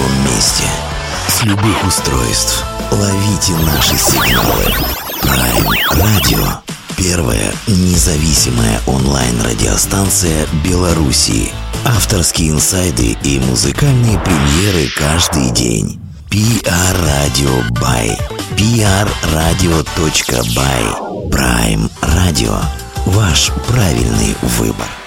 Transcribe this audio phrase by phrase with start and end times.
[0.00, 0.64] любом месте.
[1.28, 2.64] С любых устройств.
[2.90, 4.64] Ловите наши сигналы.
[5.22, 6.48] Prime Radio.
[6.96, 11.52] Первая независимая онлайн-радиостанция Белоруссии.
[11.84, 16.00] Авторские инсайды и музыкальные премьеры каждый день.
[16.30, 18.18] PR Radio by
[21.30, 22.56] Prime Radio.
[23.06, 24.99] Ваш правильный выбор.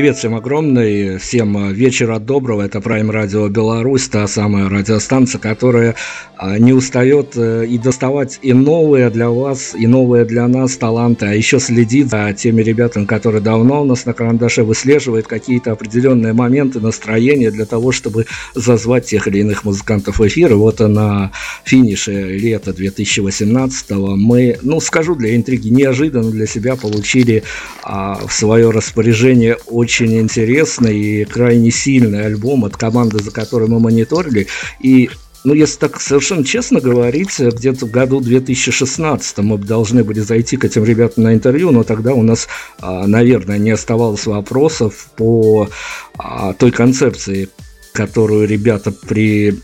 [0.00, 2.62] Привет всем огромный, всем вечера доброго.
[2.62, 5.94] Это Prime Radio Беларусь, та самая радиостанция, которая
[6.38, 11.26] а, не устает э, и доставать и новые для вас, и новые для нас таланты,
[11.26, 16.32] а еще следит за теми ребятами, которые давно у нас на карандаше выслеживают какие-то определенные
[16.32, 18.24] моменты, настроения для того, чтобы
[18.54, 20.52] зазвать тех или иных музыкантов в эфир.
[20.52, 21.30] И вот на
[21.64, 27.42] финише лета 2018 мы, ну скажу для интриги, неожиданно для себя получили
[27.82, 33.68] а, в свое распоряжение очень очень интересный и крайне сильный альбом от команды, за которой
[33.68, 34.46] мы мониторили.
[34.78, 35.10] И
[35.42, 40.64] ну, если так совершенно честно говорить, где-то в году 2016 мы должны были зайти к
[40.64, 42.46] этим ребятам на интервью, но тогда у нас,
[42.78, 45.68] а, наверное, не оставалось вопросов по
[46.16, 47.48] а, той концепции,
[47.92, 49.58] которую ребята при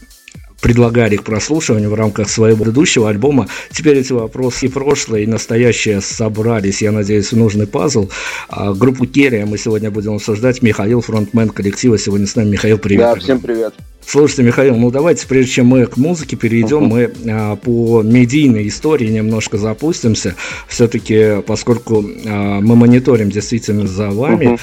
[0.61, 3.49] предлагали к прослушиванию в рамках своего предыдущего альбома.
[3.71, 8.09] Теперь эти вопросы и прошлое, и настоящее собрались, я надеюсь, в нужный пазл.
[8.49, 10.63] А, группу Керия мы сегодня будем обсуждать.
[10.63, 12.51] Михаил, фронтмен коллектива, сегодня с нами.
[12.51, 13.15] Михаил, привет.
[13.15, 13.75] Да, всем привет.
[14.07, 17.13] Слушайте, Михаил, ну давайте, прежде чем мы к музыке перейдем, uh-huh.
[17.25, 20.37] мы а, по медийной истории немножко запустимся.
[20.69, 24.61] Все-таки, поскольку а, мы мониторим действительно за вами, uh-huh.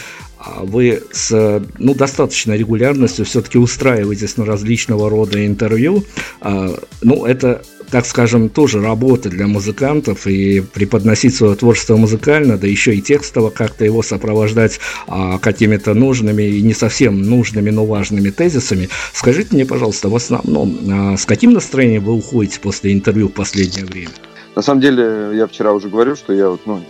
[0.61, 6.03] Вы с ну, достаточной регулярностью все-таки устраиваетесь на различного рода интервью.
[6.41, 7.61] А, ну, это
[7.93, 13.51] так скажем, тоже работа для музыкантов и преподносить свое творчество музыкально, да еще и текстово
[13.51, 18.89] как-то его сопровождать а, какими-то нужными и не совсем нужными, но важными тезисами.
[19.13, 23.85] Скажите мне, пожалуйста, в основном, а, с каким настроением вы уходите после интервью в последнее
[23.85, 24.09] время?
[24.55, 26.83] На самом деле, я вчера уже говорил, что я ну,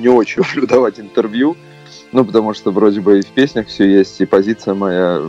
[0.00, 1.56] не очень люблю давать интервью,
[2.12, 5.22] ну, потому что вроде бы и в песнях все есть, и позиция моя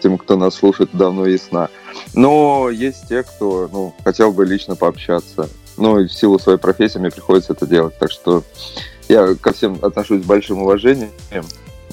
[0.00, 1.68] тем, кто нас слушает, давно ясна.
[2.14, 5.48] Но есть те, кто ну, хотел бы лично пообщаться.
[5.76, 7.96] Ну, и в силу своей профессии мне приходится это делать.
[7.98, 8.42] Так что
[9.08, 11.10] я ко всем отношусь с большим уважением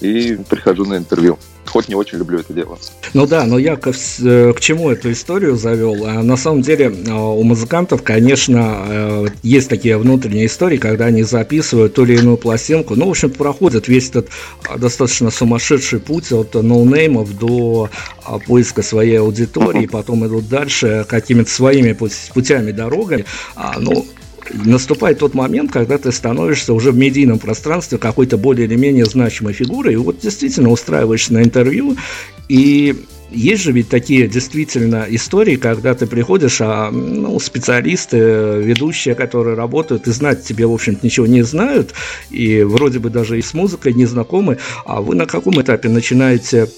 [0.04, 1.38] и прихожу на интервью
[1.74, 2.78] хоть не очень люблю это дело.
[3.16, 6.06] Ну да, но я к, э, к чему эту историю завел?
[6.06, 11.24] А на самом деле а, у музыкантов, конечно, э, есть такие внутренние истории, когда они
[11.24, 12.96] записывают ту или иную пластинку.
[12.96, 14.30] Ну, в общем, проходят весь этот
[14.70, 17.90] а, достаточно сумасшедший путь от ноунеймов до
[18.46, 21.94] поиска своей аудитории, потом идут дальше какими-то своими
[22.34, 23.26] путями, дорогами.
[23.80, 24.06] Ну,
[24.54, 29.54] наступает тот момент, когда ты становишься уже в медийном пространстве какой-то более или менее значимой
[29.54, 31.98] фигурой, и вот действительно устраиваешься на интервью,
[32.48, 32.96] и
[33.32, 40.08] есть же ведь такие действительно истории, когда ты приходишь, а ну, специалисты, ведущие, которые работают,
[40.08, 41.94] и знать тебе, в общем-то, ничего не знают,
[42.30, 46.70] и вроде бы даже и с музыкой не знакомы, а вы на каком этапе начинаете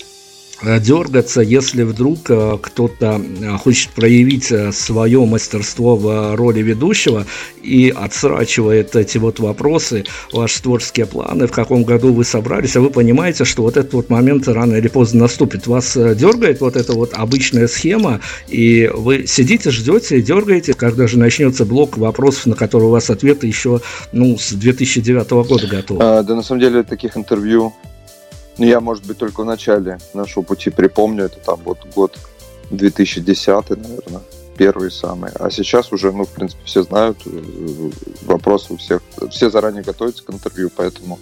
[0.63, 7.25] дергаться, если вдруг э, кто-то э, хочет проявить свое мастерство в роли ведущего
[7.61, 12.89] и отсрачивает эти вот вопросы, ваши творческие планы, в каком году вы собрались, а вы
[12.89, 15.67] понимаете, что вот этот вот момент рано или поздно наступит.
[15.67, 21.65] Вас дергает вот эта вот обычная схема, и вы сидите, ждете, дергаете, когда же начнется
[21.65, 23.81] блок вопросов, на которые у вас ответы еще
[24.11, 25.99] ну, с 2009 года готовы.
[26.03, 27.73] А, да, на самом деле, таких интервью
[28.57, 31.25] я, может быть, только в начале нашего пути припомню.
[31.25, 32.17] Это там вот год
[32.69, 34.21] 2010, наверное,
[34.57, 35.31] первый самый.
[35.35, 37.91] А сейчас уже, ну, в принципе, все знают, э,
[38.23, 41.19] вопросы у всех, все заранее готовятся к интервью, поэтому,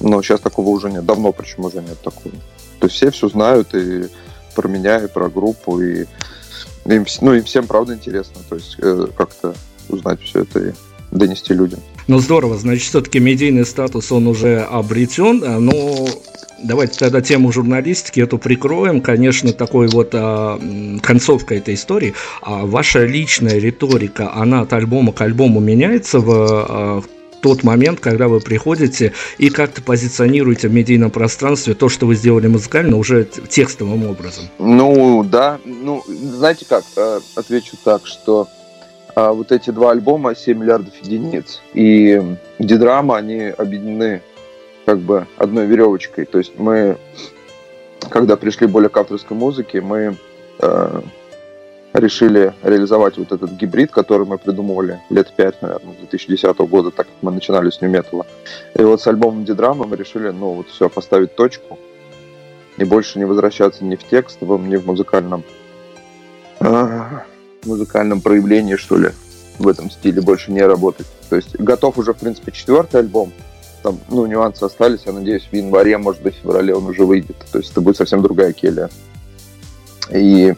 [0.00, 2.34] но сейчас такого уже нет, давно причем уже нет такого.
[2.80, 4.08] То есть все все знают и
[4.54, 6.06] про меня, и про группу, и
[6.84, 9.54] им, ну, им всем, правда, интересно, то есть э, как-то
[9.88, 10.72] узнать все это и
[11.10, 11.80] донести людям.
[12.06, 16.06] Ну здорово, значит, все-таки медийный статус он уже обретен, но
[16.64, 19.02] Давайте тогда тему журналистики эту прикроем.
[19.02, 20.58] Конечно, такой вот а,
[21.02, 22.14] концовка этой истории.
[22.40, 27.02] А ваша личная риторика, она от альбома к альбому меняется в а,
[27.42, 32.46] тот момент, когда вы приходите и как-то позиционируете в медийном пространстве то, что вы сделали
[32.46, 34.44] музыкально, уже текстовым образом?
[34.58, 35.58] Ну, да.
[35.66, 38.48] Ну, знаете как, а, отвечу так, что
[39.14, 42.22] а, вот эти два альбома 7 миллиардов единиц и
[42.58, 44.22] Дидрама, они объединены
[44.84, 46.26] как бы одной веревочкой.
[46.26, 46.96] То есть мы,
[48.10, 50.16] когда пришли более к авторской музыке, мы
[50.60, 51.00] э,
[51.94, 57.16] решили реализовать вот этот гибрид, который мы придумывали лет пять, наверное, 2010 года, так как
[57.22, 58.26] мы начинали с нью-металла.
[58.74, 61.78] И вот с альбомом Дидрама мы решили, ну вот все, поставить точку
[62.76, 65.44] и больше не возвращаться ни в текстовом, ни в музыкальном
[66.60, 67.02] э,
[67.64, 69.10] музыкальном проявлении, что ли,
[69.58, 71.06] в этом стиле больше не работать.
[71.30, 73.32] То есть готов уже, в принципе, четвертый альбом,
[73.84, 75.02] там, ну, нюансы остались.
[75.04, 77.36] Я надеюсь, в январе, может быть, в феврале он уже выйдет.
[77.52, 78.88] То есть это будет совсем другая келия.
[80.10, 80.54] И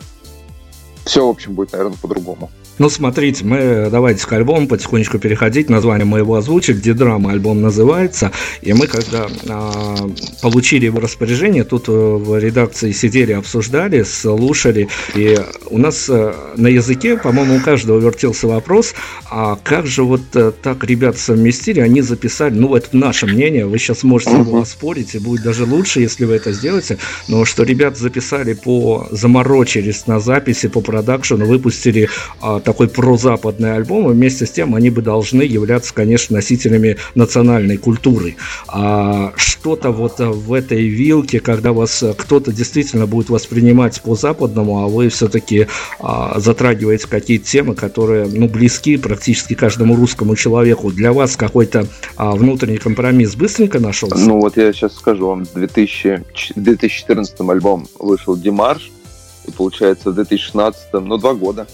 [1.04, 2.50] все, в общем, будет, наверное, по-другому.
[2.78, 5.70] Ну, смотрите, мы давайте к альбому потихонечку переходить.
[5.70, 8.32] Название мы его озвучили, Дидрама альбом называется.
[8.60, 9.96] И мы, когда а,
[10.42, 14.88] получили его распоряжение, тут э, в редакции сидели, обсуждали, слушали.
[15.14, 15.38] И
[15.70, 18.94] у нас э, на языке, по-моему, у каждого вертелся вопрос,
[19.30, 23.78] а как же вот э, так ребята совместили, они записали, ну, это наше мнение, вы
[23.78, 27.98] сейчас можете его оспорить, и будет даже лучше, если вы это сделаете, но что ребята
[27.98, 32.10] записали по, заморочились на записи, по продакшену, выпустили
[32.42, 37.76] а, такой прозападный альбом, и вместе с тем они бы должны являться, конечно, носителями национальной
[37.76, 38.34] культуры.
[38.66, 45.10] А что-то вот в этой вилке, когда вас кто-то действительно будет воспринимать по-западному, а вы
[45.10, 45.68] все-таки
[46.00, 50.90] а, затрагиваете какие-то темы, которые, ну, близки практически каждому русскому человеку.
[50.90, 54.18] Для вас какой-то а, внутренний компромисс быстренько нашелся?
[54.18, 56.24] Ну, вот я сейчас скажу вам, в 2000,
[56.56, 58.90] 2014 альбом вышел Димарш,
[59.56, 61.68] получается, в 2016, ну, два года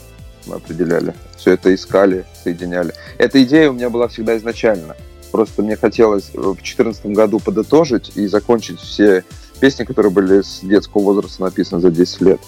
[0.47, 1.15] мы определяли.
[1.37, 2.93] Все это искали, соединяли.
[3.19, 4.97] Эта идея у меня была всегда изначально.
[5.31, 9.25] Просто мне хотелось в 2014 году подытожить и закончить все
[9.61, 12.41] песни, которые были с детского возраста написаны за 10 лет.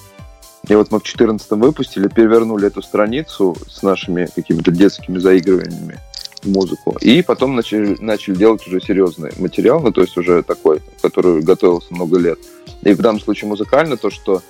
[0.68, 5.98] И вот мы в 2014 выпустили, перевернули эту страницу с нашими какими-то детскими заигрываниями
[6.42, 6.96] в музыку.
[7.00, 11.92] И потом начали, начали делать уже серьезный материал, ну, то есть уже такой, который готовился
[11.92, 12.38] много лет.
[12.82, 14.40] И в данном случае музыкально то, что э,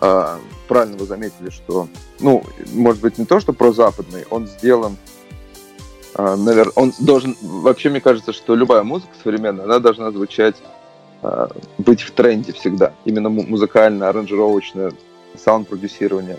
[0.00, 1.88] правильно вы заметили, что,
[2.20, 2.42] ну,
[2.72, 4.96] может быть, не то, что про западный, он сделан
[6.14, 7.36] а, наверное, он должен...
[7.40, 10.56] Вообще, мне кажется, что любая музыка современная, она должна звучать,
[11.22, 12.92] а, быть в тренде всегда.
[13.04, 14.92] Именно музыкально, аранжировочное,
[15.42, 16.38] саунд-продюсирование.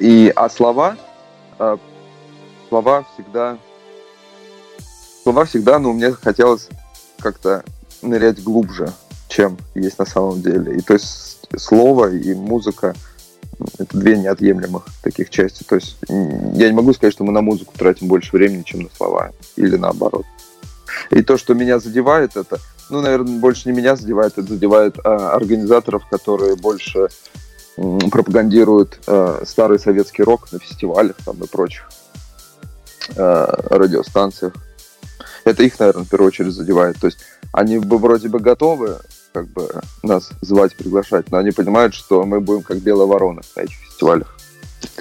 [0.00, 0.96] И, а слова,
[1.58, 1.78] а,
[2.68, 3.58] слова всегда...
[5.22, 6.68] Слова всегда, ну, мне хотелось
[7.18, 7.64] как-то
[8.02, 8.92] нырять глубже,
[9.28, 10.76] чем есть на самом деле.
[10.76, 12.94] И то есть слово и музыка—
[13.78, 15.64] это две неотъемлемых таких части.
[15.64, 18.88] То есть я не могу сказать, что мы на музыку тратим больше времени, чем на
[18.96, 19.32] слова.
[19.56, 20.24] Или наоборот.
[21.10, 22.58] И то, что меня задевает, это,
[22.90, 27.08] ну, наверное, больше не меня задевает, это задевает а, организаторов, которые больше
[27.76, 31.88] м, пропагандируют а, старый советский рок на фестивалях там и прочих
[33.16, 34.54] а, радиостанциях.
[35.44, 36.98] Это их, наверное, в первую очередь задевает.
[36.98, 37.18] То есть
[37.52, 38.98] они бы вроде бы готовы
[39.36, 39.68] как бы
[40.02, 44.35] нас звать, приглашать, но они понимают, что мы будем как белая ворона на этих фестивалях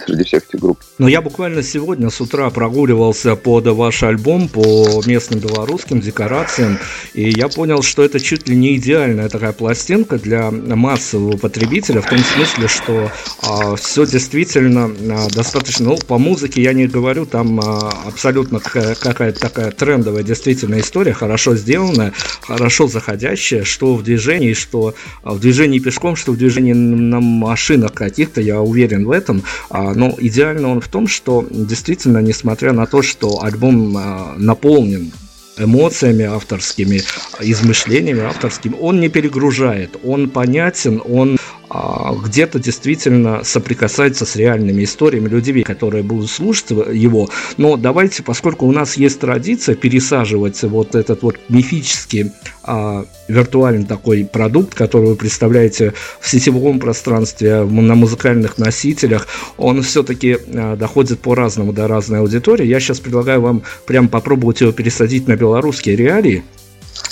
[0.05, 0.79] среди всех этих групп.
[0.97, 6.79] Но я буквально сегодня с утра прогуливался под ваш альбом по местным белорусским декорациям,
[7.13, 12.09] и я понял, что это чуть ли не идеальная такая пластинка для массового потребителя, в
[12.09, 13.11] том смысле, что
[13.41, 19.39] а, все действительно а, достаточно, ну, по музыке я не говорю, там а, абсолютно какая-то
[19.39, 25.79] такая трендовая действительно история, хорошо сделанная, хорошо заходящая, что в движении, что а, в движении
[25.79, 29.43] пешком, что в движении на машинах каких-то, я уверен в этом,
[29.93, 35.11] ну, идеально он в том, что действительно, несмотря на то, что альбом а, наполнен
[35.57, 37.01] эмоциями авторскими,
[37.39, 45.27] измышлениями авторскими, он не перегружает, он понятен, он а, где-то действительно соприкасается с реальными историями
[45.27, 47.29] людей, которые будут слушать его.
[47.57, 52.31] Но давайте, поскольку у нас есть традиция пересаживать вот этот вот мифический
[52.63, 60.37] а, виртуальный такой продукт, который вы представляете в сетевом пространстве, на музыкальных носителях, он все-таки
[60.53, 62.65] а, доходит по-разному до разной аудитории.
[62.65, 66.43] Я сейчас предлагаю вам прям попробовать его пересадить на белорусские реалии.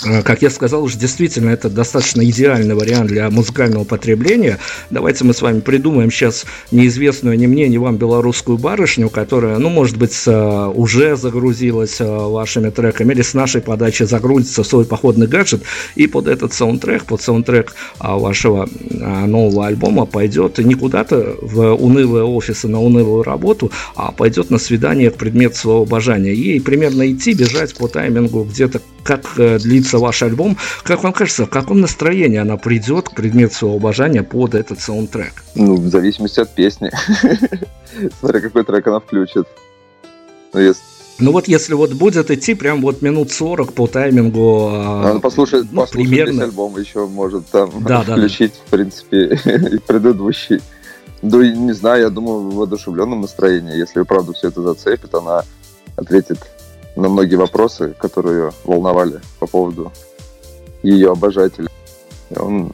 [0.04, 4.58] Э, как я сказал, уже действительно это достаточно идеальный вариант для музыкального потребления.
[4.90, 9.68] Давайте мы с вами придумаем сейчас неизвестную ни мне, ни вам белорусскую барышню, которая, ну,
[9.68, 15.26] может быть, уже загрузилась э, вашими треками или с нашей подачи загрузится в свой походный
[15.26, 15.62] гаджет
[15.94, 18.68] и под этот саундтрек, под саундтрек а, вашего
[19.00, 24.58] а, нового альбома пойдет не куда-то в унылые офисы на унылую работу, а пойдет на
[24.58, 26.34] свидание к предмету своего обожания.
[26.34, 30.56] Ей примерно идти, бежать по таймингу где-то как э, длится ваш альбом.
[30.82, 35.44] Как вам кажется, в каком настроении она придет к предмету своего обожания под этот саундтрек?
[35.54, 36.90] Ну, в зависимости от песни.
[38.20, 39.46] Смотря какой трек она включит.
[40.52, 40.82] Ну, если
[41.20, 44.70] ну вот если вот будет идти прям вот минут 40 по таймингу...
[44.72, 46.32] А, ну, послушать, ну, послушать примерно...
[46.32, 48.66] весь альбом еще может там да, включить, да, да.
[48.66, 49.40] в принципе,
[49.76, 50.60] и предыдущий.
[51.22, 53.76] Да, не знаю, я думаю, в воодушевленном настроении.
[53.76, 55.44] Если правда все это зацепит, она
[55.96, 56.38] ответит
[56.96, 59.92] на многие вопросы, которые волновали по поводу
[60.82, 61.68] ее обожателей.
[62.36, 62.72] Он,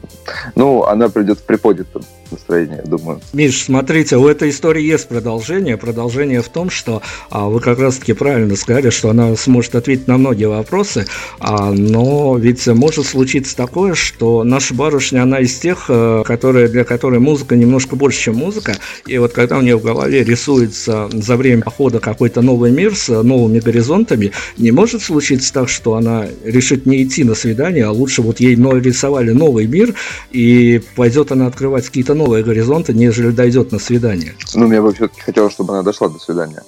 [0.55, 3.21] ну, она придет в приподнятом настроении, я думаю.
[3.33, 5.77] Миш, смотрите, у этой истории есть продолжение.
[5.77, 10.17] Продолжение в том, что а, вы как раз-таки правильно сказали, что она сможет ответить на
[10.17, 11.05] многие вопросы,
[11.39, 16.83] а, но ведь может случиться такое, что наша барышня, она из тех, а, которые, для
[16.83, 21.37] которой музыка немножко больше, чем музыка, и вот когда у нее в голове рисуется за
[21.37, 26.85] время похода какой-то новый мир с новыми горизонтами, не может случиться так, что она решит
[26.85, 29.93] не идти на свидание, а лучше вот ей рисовали новый мир,
[30.31, 34.33] и пойдет она открывать какие-то новые горизонты, нежели дойдет на свидание.
[34.53, 36.63] Ну, мне бы все-таки хотелось, чтобы она дошла до свидания.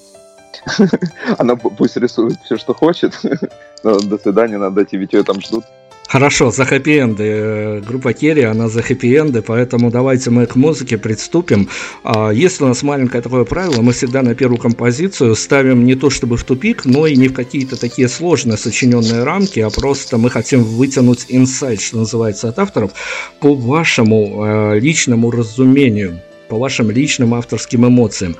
[1.38, 3.14] Она пусть рисует все, что хочет,
[3.84, 5.66] но до свидания надо дойти, ведь ее там ждут.
[6.14, 7.24] Хорошо, за хэппи-энды.
[7.24, 11.70] Э, группа Керри, она за хэппи-энды, поэтому давайте мы к музыке приступим.
[12.04, 16.12] А, есть у нас маленькое такое правило, мы всегда на первую композицию ставим не то
[16.12, 20.30] чтобы в тупик, но и не в какие-то такие сложные сочиненные рамки, а просто мы
[20.30, 22.92] хотим вытянуть инсайт, что называется, от авторов,
[23.40, 28.36] по вашему э, личному разумению по вашим личным авторским эмоциям.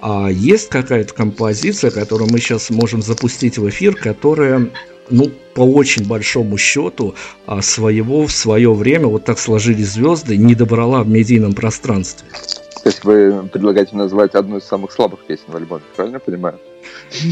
[0.00, 4.68] А есть какая-то композиция, которую мы сейчас можем запустить в эфир, которая
[5.10, 7.14] ну, по очень большому счету,
[7.46, 12.28] а, своего в свое время, вот так сложились звезды, не добрала в медийном пространстве.
[12.82, 16.58] То есть вы предлагаете назвать одну из самых слабых песен в альбоме, правильно понимаю?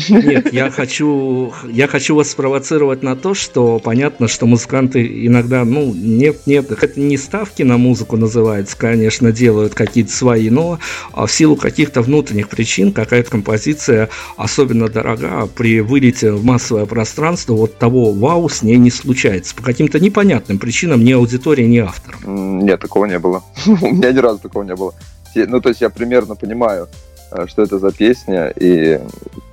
[0.08, 5.92] Нет, я хочу, я хочу вас спровоцировать на то, что понятно, что музыканты иногда, ну,
[5.94, 10.78] нет, нет, это не ставки на музыку называется, конечно, делают какие-то свои, но
[11.12, 17.54] в силу каких-то внутренних причин какая-то композиция особенно дорога, а при вылете в массовое пространство
[17.54, 19.54] вот того вау с ней не случается.
[19.54, 22.64] По каким-то непонятным причинам ни аудитории, ни авторам.
[22.64, 23.44] Нет, такого не было.
[23.66, 24.94] У меня ни разу такого не было.
[25.34, 26.88] Ну, то есть я примерно понимаю,
[27.30, 29.00] Э, что это за песня, и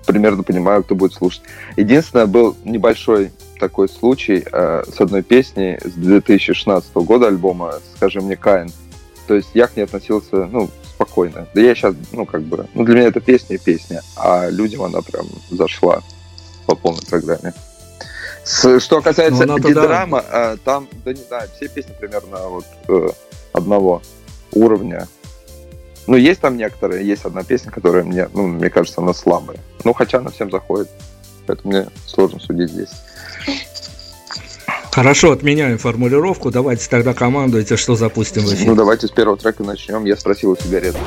[0.05, 1.41] примерно понимаю, кто будет слушать.
[1.77, 8.35] Единственное, был небольшой такой случай э, с одной песней с 2016 года альбома «Скажи мне,
[8.35, 8.71] Каин».
[9.27, 11.47] То есть я к ней относился, ну, спокойно.
[11.53, 14.81] Да я сейчас, ну, как бы, ну, для меня это песня и песня, а людям
[14.83, 16.01] она прям зашла
[16.65, 17.53] по полной программе.
[18.43, 20.53] С, что касается ну, драма, да.
[20.53, 23.09] э, там, да не знаю, все песни примерно вот э,
[23.53, 24.01] одного
[24.51, 25.07] уровня.
[26.05, 29.57] Ну, есть там некоторые, есть одна песня, которая мне, ну, мне кажется, она слабая.
[29.83, 30.89] Ну, хотя она всем заходит.
[31.45, 32.89] Поэтому мне сложно судить здесь.
[34.91, 36.51] Хорошо, отменяем формулировку.
[36.51, 38.67] Давайте тогда командуйте, что запустим в эфир.
[38.67, 40.05] Ну, давайте с первого трека начнем.
[40.05, 40.99] Я спросил у сигареты.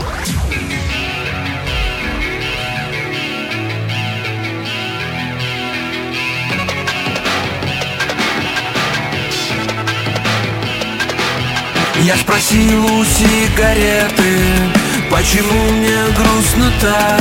[12.03, 14.76] Я спросил у сигареты
[15.11, 17.21] Почему мне грустно так?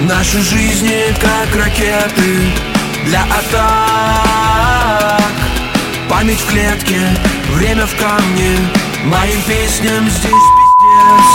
[0.00, 2.52] Наши жизни как ракеты
[3.04, 5.22] для атак.
[6.08, 7.00] Память в клетке,
[7.52, 8.56] время в камне.
[9.04, 11.26] Моим песням здесь пиздец.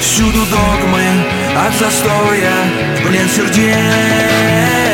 [0.00, 1.06] Всюду догмы
[1.56, 2.54] от застоя
[3.04, 4.89] Блин сердец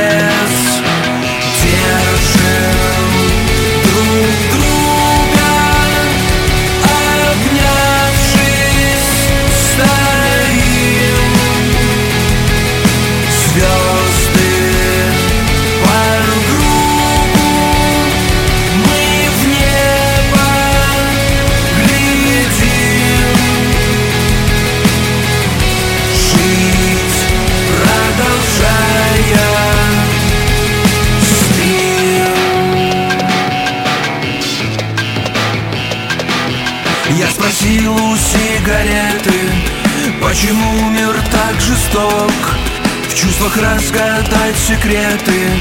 [43.37, 45.61] чувствах разгадать секреты.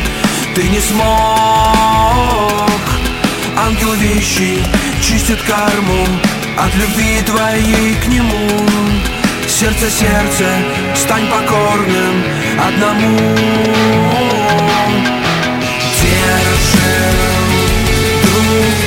[0.54, 1.06] Ты не смог.
[3.58, 4.60] Ангел вещи
[5.02, 6.06] чистит карму
[6.58, 8.50] От любви твоей к нему.
[9.48, 10.46] Сердце, сердце,
[10.96, 12.24] стань покорным
[12.60, 13.18] одному.
[16.02, 17.16] Держим
[18.24, 18.85] друг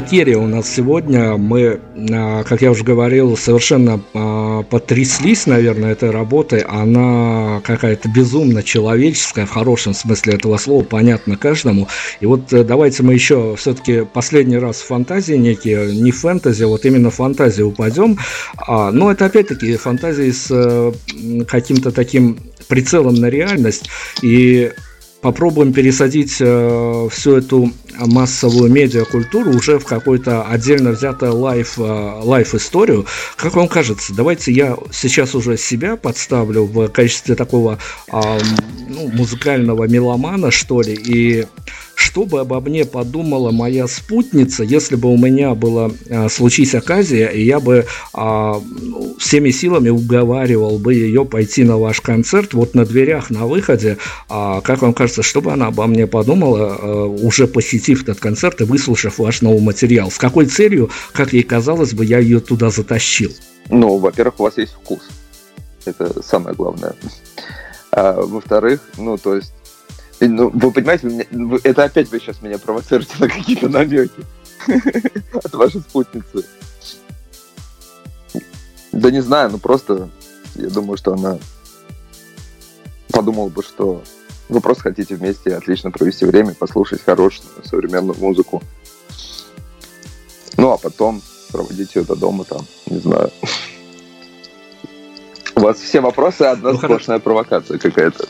[0.00, 1.36] Керри у нас сегодня.
[1.36, 1.80] Мы,
[2.10, 6.60] а, как я уже говорил, совершенно а, потряслись, наверное, этой работой.
[6.60, 11.88] Она какая-то безумно человеческая, в хорошем смысле этого слова, понятно каждому.
[12.20, 16.84] И вот э, давайте мы еще все-таки последний раз в фантазии некие, не фэнтези, вот
[16.84, 18.18] именно фантазии упадем.
[18.56, 20.92] А, но это опять-таки фантазии с э,
[21.46, 23.88] каким-то таким прицелом на реальность.
[24.22, 24.72] И
[25.20, 32.54] попробуем пересадить э, всю эту массовую медиакультуру уже в какую-то отдельно взятую лайф, э, лайф
[32.54, 33.06] историю.
[33.36, 37.78] Как вам кажется, давайте я сейчас уже себя подставлю в качестве такого
[38.12, 38.20] э,
[38.88, 41.46] ну, музыкального меломана, что ли, и
[41.96, 47.28] что бы обо мне подумала моя спутница, если бы у меня была а, случись оказия,
[47.28, 48.62] и я бы а,
[49.18, 53.96] всеми силами уговаривал бы ее пойти на ваш концерт, вот на дверях, на выходе,
[54.28, 58.60] а, как вам кажется, что бы она обо мне подумала, а, уже посетив этот концерт
[58.60, 60.10] и выслушав ваш новый материал?
[60.10, 63.32] С какой целью, как ей казалось бы, я ее туда затащил?
[63.70, 65.00] Ну, во-первых, у вас есть вкус.
[65.86, 66.94] Это самое главное.
[67.90, 69.54] А, во-вторых, ну, то есть
[70.20, 71.26] ну, вы понимаете,
[71.64, 74.24] это опять вы сейчас меня провоцируете на какие-то намеки
[75.32, 76.44] от вашей спутницы.
[78.92, 80.08] Да не знаю, ну просто
[80.54, 81.38] я думаю, что она
[83.10, 84.02] подумала бы, что
[84.48, 88.62] вы просто хотите вместе отлично провести время, послушать хорошую современную музыку.
[90.56, 91.20] Ну, а потом
[91.52, 93.30] проводить ее до дома там, не знаю.
[95.56, 98.26] У вас все вопросы, одна ну, сплошная провокация какая-то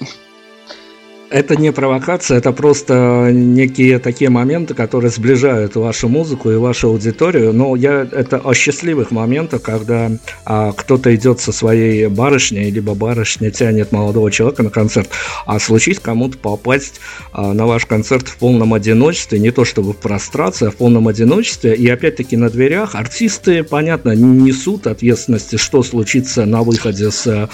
[1.30, 7.52] это не провокация, это просто некие такие моменты, которые сближают вашу музыку и вашу аудиторию.
[7.52, 10.10] Но я это о счастливых моментах, когда
[10.44, 15.08] а, кто-то идет со своей барышней, либо барышня тянет молодого человека на концерт,
[15.46, 17.00] а случись кому-то попасть
[17.32, 21.08] а, на ваш концерт в полном одиночестве, не то чтобы в прострации, а в полном
[21.08, 21.74] одиночестве.
[21.74, 27.48] И опять-таки на дверях артисты, понятно, несут ответственности, что случится на выходе с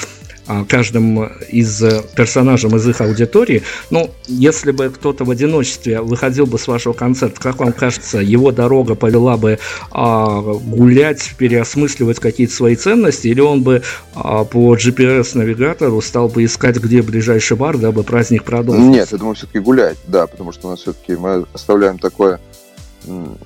[0.69, 1.83] каждым из
[2.17, 3.63] персонажей из их аудитории.
[3.91, 8.51] Ну, если бы кто-то в одиночестве выходил бы с вашего концерта, как вам кажется, его
[8.51, 9.59] дорога повела бы
[9.91, 13.83] а, гулять, переосмысливать какие-то свои ценности, или он бы
[14.15, 18.91] а, по GPS-навигатору стал бы искать, где ближайший бар, дабы праздник продолжился?
[18.91, 22.41] Нет, я думаю, все-таки гулять, да, потому что у нас все-таки мы оставляем такое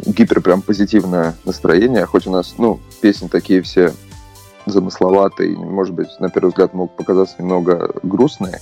[0.04, 3.94] гипер прям позитивное настроение, хоть у нас, ну, песни такие все
[4.66, 8.58] замысловатый, может быть, на первый взгляд мог показаться немного грустный,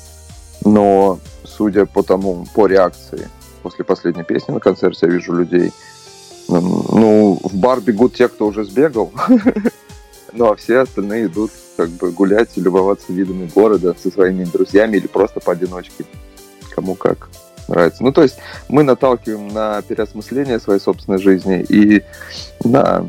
[0.64, 3.28] но судя по тому, по реакции
[3.62, 5.72] после последней песни на концерте я вижу людей,
[6.48, 9.10] ну, в бар бегут те, кто уже сбегал,
[10.32, 14.98] ну, а все остальные идут как бы гулять и любоваться видами города со своими друзьями
[14.98, 16.04] или просто поодиночке,
[16.74, 17.28] кому как
[17.68, 18.04] нравится.
[18.04, 18.36] Ну, то есть
[18.68, 22.02] мы наталкиваем на переосмысление своей собственной жизни и
[22.62, 23.06] на,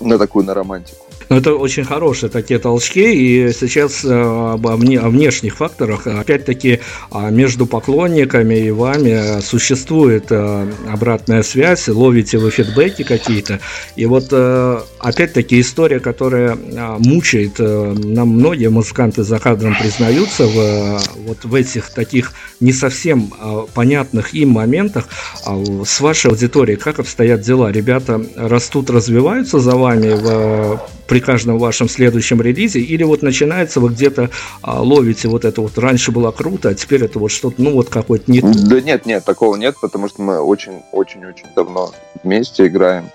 [0.00, 1.09] на такую, на романтику.
[1.30, 6.80] Но это очень хорошие такие толчки, и сейчас э, об, внешних факторах, опять-таки,
[7.12, 13.60] а, между поклонниками и вами существует э, обратная связь, ловите вы фидбэки какие-то,
[13.94, 16.58] и вот э, опять-таки история, которая
[16.98, 23.32] мучает нам многие музыканты за кадром признаются в, вот в этих таких не совсем
[23.72, 25.06] понятных им моментах,
[25.46, 27.70] а с вашей аудиторией как обстоят дела?
[27.70, 33.88] Ребята растут, развиваются за вами в при каждом вашем следующем релизе, или вот начинается, вы
[33.88, 34.30] где-то
[34.62, 37.88] а, ловите вот это вот, раньше было круто, а теперь это вот что-то, ну вот
[37.88, 41.90] какой-то не Да нет, нет, такого нет, потому что мы очень-очень-очень давно
[42.22, 43.10] вместе играем,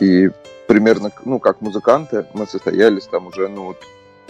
[0.00, 0.30] и
[0.66, 3.76] примерно, ну, как музыканты, мы состоялись там уже, ну, вот,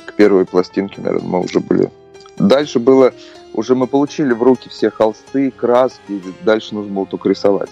[0.04, 1.90] к первой пластинке, наверное, мы уже были.
[2.36, 3.14] Дальше было,
[3.54, 7.70] уже мы получили в руки все холсты, краски, и дальше нужно было только рисовать.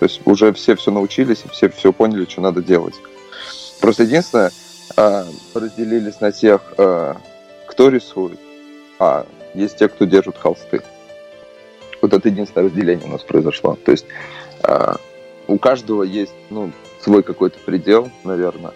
[0.00, 2.94] То есть уже все все научились, и все все поняли, что надо делать.
[3.84, 4.50] Просто единственное,
[4.96, 7.18] а, разделились на тех, а,
[7.66, 8.38] кто рисует,
[8.98, 10.80] а есть те, кто держит холсты.
[12.00, 13.76] Вот это единственное разделение у нас произошло.
[13.84, 14.06] То есть
[14.62, 14.96] а,
[15.48, 18.72] у каждого есть ну, свой какой-то предел, наверное,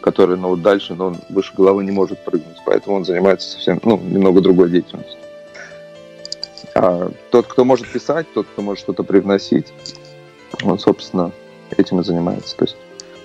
[0.00, 3.96] который, ну, дальше, но он выше головы не может прыгнуть, поэтому он занимается совсем, ну,
[3.96, 5.18] немного другой деятельностью.
[6.76, 9.66] А тот, кто может писать, тот, кто может что-то привносить,
[10.62, 11.32] он, собственно,
[11.76, 12.56] этим и занимается.
[12.56, 12.76] То есть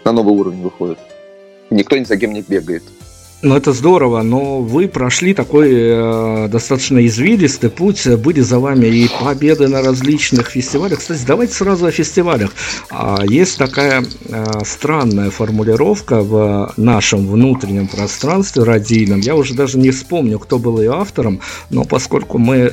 [0.03, 0.99] на новый уровень выходит.
[1.69, 2.83] Никто ни за кем не бегает.
[3.43, 9.09] Ну, это здорово, но вы прошли такой э, достаточно извилистый путь, были за вами и
[9.19, 10.99] победы на различных фестивалях.
[10.99, 12.51] Кстати, давайте сразу о фестивалях.
[12.91, 19.21] А, есть такая э, странная формулировка в нашем внутреннем пространстве радийном.
[19.21, 21.39] Я уже даже не вспомню, кто был ее автором,
[21.71, 22.71] но поскольку мы э,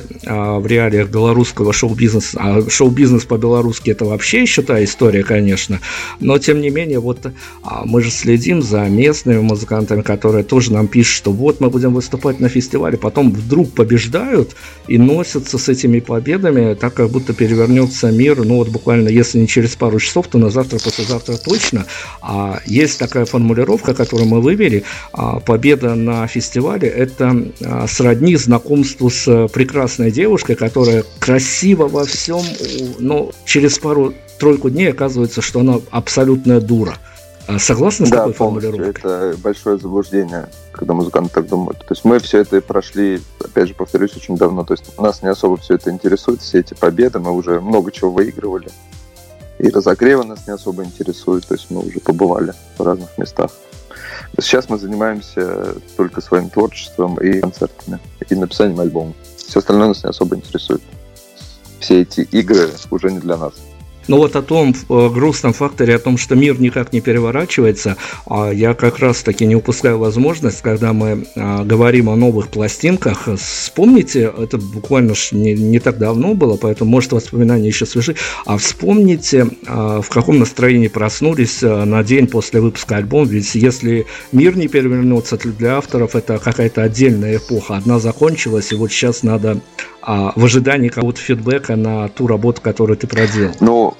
[0.59, 5.79] в реалиях белорусского шоу-бизнеса, а шоу-бизнес по-белорусски это вообще еще та история, конечно,
[6.19, 7.25] но тем не менее, вот
[7.63, 11.69] а, мы же следим за местными музыкантами, которые тоже тоже нам пишут, что вот мы
[11.69, 14.57] будем выступать на фестивале, потом вдруг побеждают
[14.89, 19.47] и носятся с этими победами, так как будто перевернется мир, ну вот буквально, если не
[19.47, 21.85] через пару часов, то на завтра, послезавтра точно.
[22.21, 29.09] А есть такая формулировка, которую мы вывели, а, победа на фестивале– это а, сродни знакомству
[29.09, 32.41] с прекрасной девушкой, которая красива во всем,
[32.99, 36.97] но через пару-тройку дней оказывается, что она абсолютная дура.
[37.49, 38.89] А согласны с да, такой формулировкой?
[38.89, 41.79] Это большое заблуждение, когда музыканты так думают.
[41.79, 44.63] То есть мы все это прошли, опять же, повторюсь, очень давно.
[44.63, 47.17] То есть нас не особо все это интересует, все эти победы.
[47.17, 48.69] Мы уже много чего выигрывали.
[49.57, 51.47] И разогревы нас не особо интересует.
[51.47, 53.49] То есть мы уже побывали в разных местах.
[54.39, 59.13] Сейчас мы занимаемся только своим творчеством и концертами, и написанием альбома.
[59.37, 60.83] Все остальное нас не особо интересует.
[61.79, 63.53] Все эти игры уже не для нас.
[64.07, 68.49] Но вот о том э, грустном факторе, о том, что мир никак не переворачивается, а
[68.51, 73.27] я как раз таки не упускаю возможность, когда мы а, говорим о новых пластинках.
[73.37, 79.47] Вспомните, это буквально не, не так давно было, поэтому, может, воспоминания еще свежи, а вспомните,
[79.67, 84.67] а, в каком настроении проснулись э, на день после выпуска альбома, ведь если мир не
[84.67, 87.77] перевернется, для авторов это какая-то отдельная эпоха.
[87.77, 89.59] Одна закончилась, и вот сейчас надо
[90.01, 93.53] в ожидании какого-то фидбэка на ту работу, которую ты проделал?
[93.59, 93.93] Ну,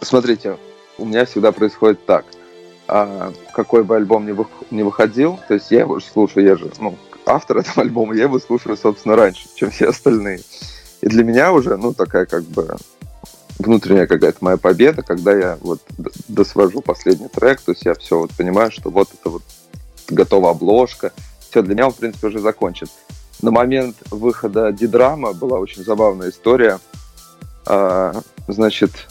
[0.00, 0.58] смотрите,
[0.98, 2.24] у меня всегда происходит так.
[2.88, 4.36] А, какой бы альбом ни,
[4.74, 8.38] не выходил, то есть я его слушаю, я же, ну, автор этого альбома, я его
[8.38, 10.40] слушаю, собственно, раньше, чем все остальные.
[11.00, 12.76] И для меня уже, ну, такая как бы
[13.58, 15.80] внутренняя какая-то моя победа, когда я вот
[16.28, 19.42] досвожу последний трек, то есть я все вот понимаю, что вот это вот
[20.08, 21.12] готова обложка,
[21.48, 22.88] все, для меня в принципе, уже закончен
[23.42, 26.78] на момент выхода Дидрама была очень забавная история.
[27.66, 28.14] А,
[28.48, 29.08] значит,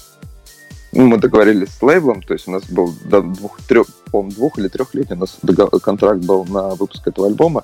[0.91, 4.67] ну, мы договорились с лейблом, то есть у нас был до двух, трех, двух или
[4.67, 5.37] трехлетний у нас
[5.81, 7.63] контракт был на выпуск этого альбома.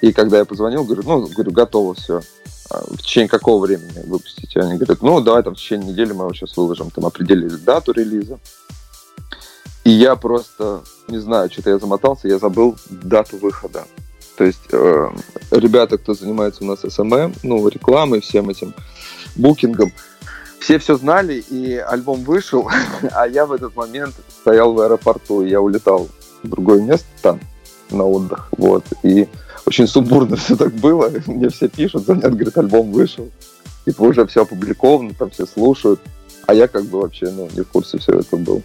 [0.00, 2.20] И когда я позвонил, говорю, ну, говорю, готово все.
[2.70, 4.60] А, в течение какого времени выпустите?
[4.60, 6.90] Они говорят, ну, давай там в течение недели мы его сейчас выложим.
[6.90, 8.38] Там определили дату релиза.
[9.84, 13.84] И я просто, не знаю, что-то я замотался, я забыл дату выхода.
[14.36, 15.10] То есть э,
[15.50, 18.74] ребята, кто занимается у нас SMM, ну, рекламой, всем этим
[19.36, 19.92] букингом,
[20.60, 22.68] все все знали, и альбом вышел,
[23.12, 26.08] а я в этот момент стоял в аэропорту, и я улетал
[26.42, 27.40] в другое место там
[27.90, 29.28] на отдых, вот, и
[29.64, 33.30] очень сумбурно все так было, мне все пишут, звонят, говорят, альбом вышел,
[33.84, 36.00] типа уже все опубликовано, там все слушают,
[36.46, 38.62] а я как бы вообще, ну, не в курсе всего этого был.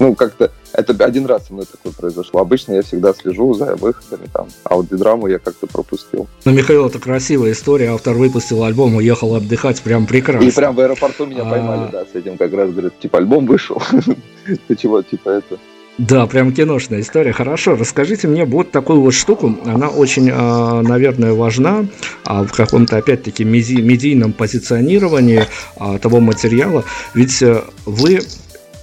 [0.00, 2.40] Ну, как-то это один раз со мной такое произошло.
[2.40, 6.28] Обычно я всегда слежу за выходами там, а вот драму я как-то пропустил.
[6.44, 7.92] Ну, Михаил, это красивая история.
[7.92, 10.46] Автор выпустил альбом, уехал отдыхать, прям прекрасно.
[10.46, 11.50] И прям в аэропорту меня а...
[11.50, 13.82] поймали, да, с этим как раз, говорят, типа, альбом вышел.
[14.68, 15.58] Ты чего, типа, это...
[15.98, 17.32] Да, прям киношная история.
[17.32, 19.56] Хорошо, расскажите мне вот такую вот штуку.
[19.64, 21.86] Она очень, а, наверное, важна
[22.24, 26.84] а, в каком-то, опять-таки, медийном позиционировании а, того материала.
[27.14, 28.20] Ведь э, вы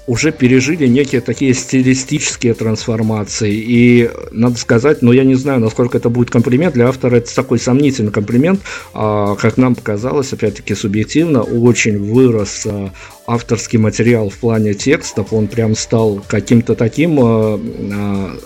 [0.08, 3.54] уже пережили некие такие стилистические трансформации.
[3.54, 6.76] И надо сказать, но ну, я не знаю, насколько это будет комплимент.
[6.76, 8.62] Для автора это такой сомнительный комплимент.
[8.94, 12.91] А, как нам показалось, опять-таки субъективно, очень вырос а,
[13.26, 15.34] авторский материал в плане текстов.
[15.34, 17.20] Он прям стал каким-то таким...
[17.20, 17.60] А,
[17.94, 18.38] а,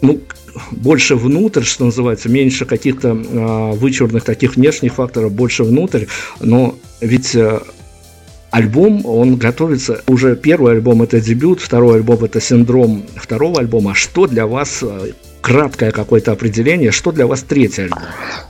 [0.00, 0.20] ну,
[0.72, 6.06] больше внутрь, что называется, меньше каких-то э, вычурных таких внешних факторов, больше внутрь.
[6.40, 7.60] Но ведь э,
[8.50, 13.94] альбом, он готовится, уже первый альбом это дебют, второй альбом это синдром второго альбома.
[13.94, 18.00] Что для вас э, краткое какое-то определение, что для вас третий альбом?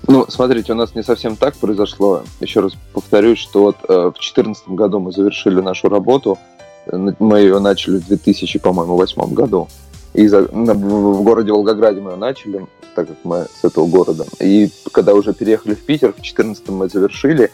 [0.07, 2.23] Ну, смотрите, у нас не совсем так произошло.
[2.41, 6.39] Еще раз повторюсь, что вот э, в 2014 году мы завершили нашу работу.
[6.91, 9.69] Мы ее начали в 2000, по-моему, восьмом году.
[10.15, 14.25] И за, на, в городе Волгограде мы ее начали, так как мы с этого города.
[14.41, 17.51] И когда уже переехали в Питер, в 2014 мы завершили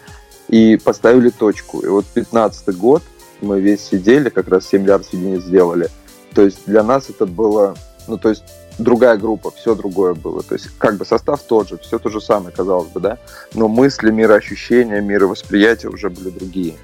[0.48, 1.80] и поставили точку.
[1.80, 3.02] И вот 15 год
[3.40, 5.88] мы весь сидели, как раз 7 миллиардов единиц сделали.
[6.34, 7.76] То есть для нас это было,
[8.08, 8.44] ну то есть
[8.78, 10.42] другая группа, все другое было.
[10.42, 13.18] То есть как бы состав тот же, все то же самое, казалось бы, да,
[13.54, 16.74] но мысли, мироощущения, мировосприятия уже были другие.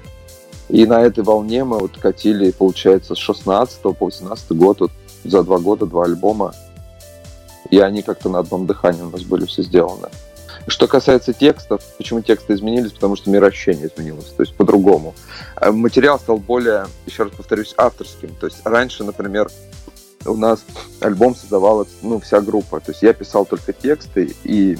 [0.69, 4.91] И на этой волне мы вот катили, получается, с 16 по 18 год, вот
[5.23, 6.53] за два года два альбома.
[7.69, 10.07] и они как-то на одном дыхании у нас были все сделаны.
[10.71, 12.93] Что касается текстов, почему тексты изменились?
[12.93, 15.13] Потому что мироощущение изменилось, то есть по-другому.
[15.59, 18.33] Э, материал стал более, еще раз повторюсь, авторским.
[18.39, 19.51] То есть раньше, например,
[20.25, 20.63] у нас
[21.01, 22.79] альбом создавала ну, вся группа.
[22.79, 24.77] То есть я писал только тексты и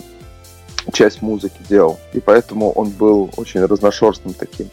[0.93, 1.99] часть музыки делал.
[2.13, 4.69] И поэтому он был очень разношерстным таким.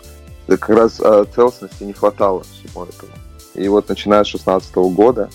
[0.47, 3.13] Как раз э, целостности не хватало всему этому.
[3.55, 5.31] И вот начиная с 16 года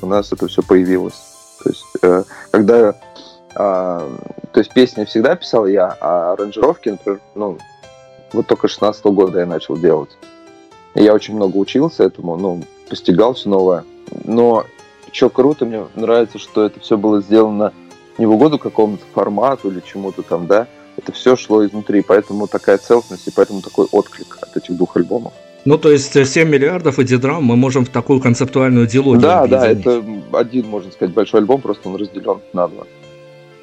[0.00, 1.20] у нас это все появилось.
[1.62, 2.98] То есть, э, когда
[3.54, 4.08] то
[4.54, 7.58] есть песни всегда писал я, а аранжировки, например, ну,
[8.32, 10.10] вот только 16 -го года я начал делать.
[10.94, 13.84] Я очень много учился этому, ну, постигал все новое.
[14.24, 14.64] Но
[15.12, 17.72] что круто, мне нравится, что это все было сделано
[18.18, 22.78] не в угоду какому-то формату или чему-то там, да, это все шло изнутри, поэтому такая
[22.78, 25.32] целостность и поэтому такой отклик от этих двух альбомов.
[25.64, 29.68] Ну, то есть 7 миллиардов и Дидрам мы можем в такую концептуальную дилогию Да, да,
[29.68, 32.84] это один, можно сказать, большой альбом, просто он разделен на два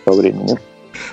[0.06, 0.58] по времени.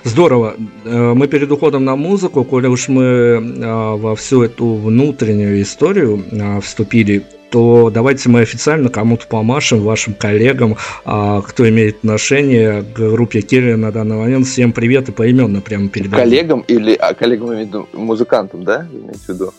[0.05, 0.55] Здорово.
[0.85, 6.23] Э, мы перед уходом на музыку, коли уж мы э, во всю эту внутреннюю историю
[6.31, 13.43] э, вступили, то давайте мы официально кому-то помашем, вашим коллегам, кто имеет отношение к группе
[13.43, 14.47] Кирилла на данный момент.
[14.47, 16.19] Всем привет и поименно прямо передам.
[16.19, 19.53] Коллегам или а, коллегам, музыкантам, да, имеете в виду?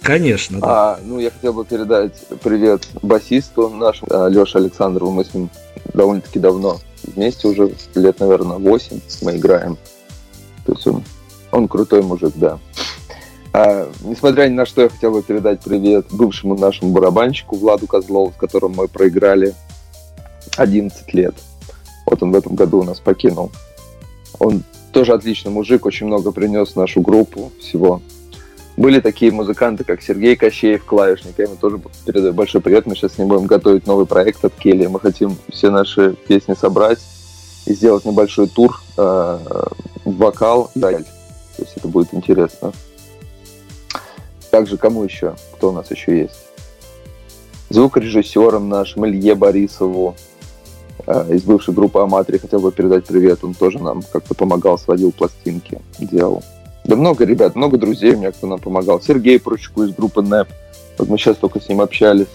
[0.00, 0.66] Конечно, да.
[0.66, 5.10] А, ну, я хотел бы передать привет басисту нашему, Леше Александрову.
[5.10, 5.50] Мы с ним
[5.92, 6.78] довольно-таки давно
[7.14, 9.76] вместе уже лет, наверное, 8 мы играем.
[10.66, 11.02] То есть он,
[11.52, 12.58] он крутой мужик, да.
[13.52, 18.32] А, несмотря ни на что, я хотел бы передать привет бывшему нашему барабанщику Владу Козлову,
[18.32, 19.54] с которым мы проиграли
[20.56, 21.34] 11 лет.
[22.06, 23.52] Вот он в этом году у нас покинул.
[24.38, 28.00] Он тоже отличный мужик, очень много принес в нашу группу всего.
[28.76, 31.34] Были такие музыканты, как Сергей Кощеев, клавишник.
[31.38, 32.86] Я ему тоже передаю большой привет.
[32.86, 34.86] Мы сейчас с ним будем готовить новый проект от Келли.
[34.86, 36.98] Мы хотим все наши песни собрать
[37.66, 39.38] и сделать небольшой тур, э,
[40.04, 40.96] вокал и То
[41.58, 42.72] есть это будет интересно.
[44.50, 45.36] Также кому еще?
[45.54, 46.44] Кто у нас еще есть?
[47.70, 50.16] Звукорежиссером нашим Илье Борисову
[51.06, 53.44] э, из бывшей группы Аматри хотел бы передать привет.
[53.44, 56.42] Он тоже нам как-то помогал, сводил пластинки, делал.
[56.84, 59.00] Да много ребят, много друзей у меня, кто нам помогал.
[59.00, 60.48] Сергей Пручку из группы НЭП.
[60.98, 62.28] Вот мы сейчас только с ним общались.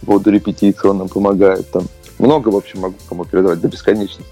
[0.00, 1.70] В поводу репетиции он нам помогает.
[1.70, 1.86] Там
[2.18, 4.24] много, в общем, могу кому передавать до бесконечности.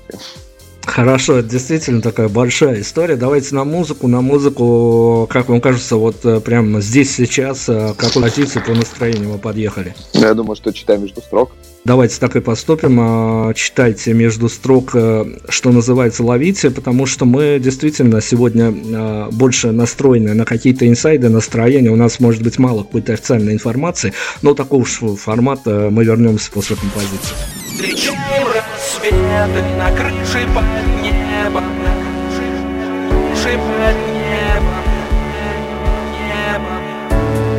[0.83, 3.17] Хорошо, это действительно такая большая история.
[3.17, 4.09] Давайте на музыку.
[4.09, 8.73] На музыку, как вам кажется, вот э, прямо здесь, сейчас, э, к какой позиции по
[8.73, 9.95] настроению мы подъехали?
[10.15, 11.53] Я думаю, что читаем между строк.
[11.85, 12.99] Давайте так и поступим.
[13.01, 18.71] А, читайте между строк, э, что называется, ловите, потому что мы действительно сегодня
[19.33, 21.91] больше настроены на какие-то инсайды, настроения.
[21.91, 24.13] У нас может быть мало какой-то официальной информации,
[24.43, 27.35] но такого уж формата мы вернемся после композиции.
[27.73, 30.65] Встречаем рассветы на крыше под
[31.03, 31.95] небом, на
[33.33, 34.87] крыше под небом,
[36.13, 36.83] небом.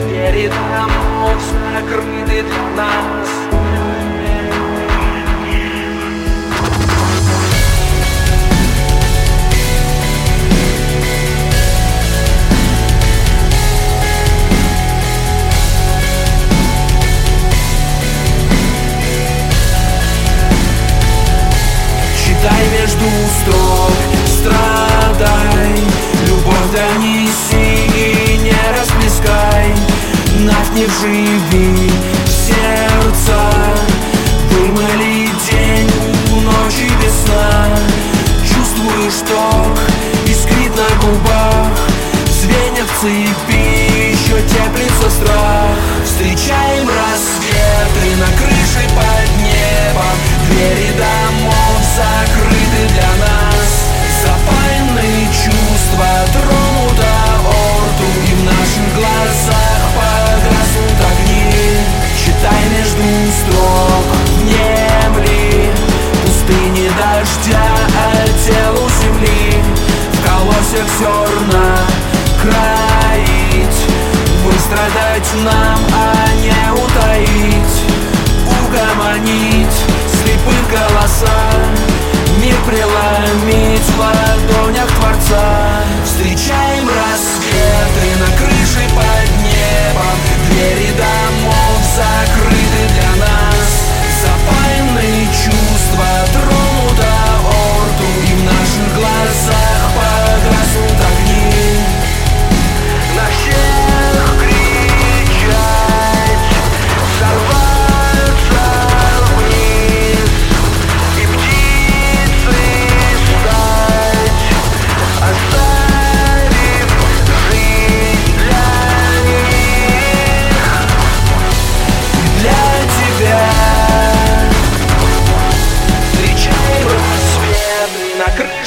[0.08, 1.42] Двери домов
[1.74, 3.31] закрыты для нас.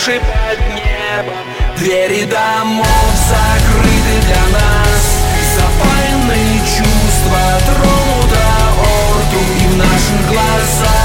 [0.04, 1.34] крыши под небом
[1.78, 2.86] Двери домов
[3.28, 5.22] закрыты для нас.
[5.56, 8.46] Запаянные чувства тронута
[8.78, 11.03] орду И в наших глазах.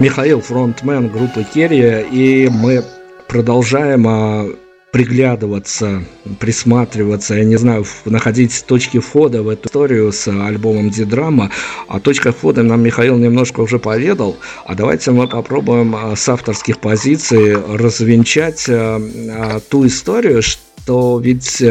[0.00, 2.82] Михаил, фронтмен группы Керия, и мы
[3.28, 4.46] продолжаем а,
[4.92, 6.02] приглядываться,
[6.38, 11.50] присматриваться, я не знаю, находить точки входа в эту историю с альбомом Дидрама.
[11.86, 14.38] А точка входа нам Михаил немножко уже поведал.
[14.64, 21.62] А давайте мы попробуем а, с авторских позиций развенчать а, а, ту историю, что ведь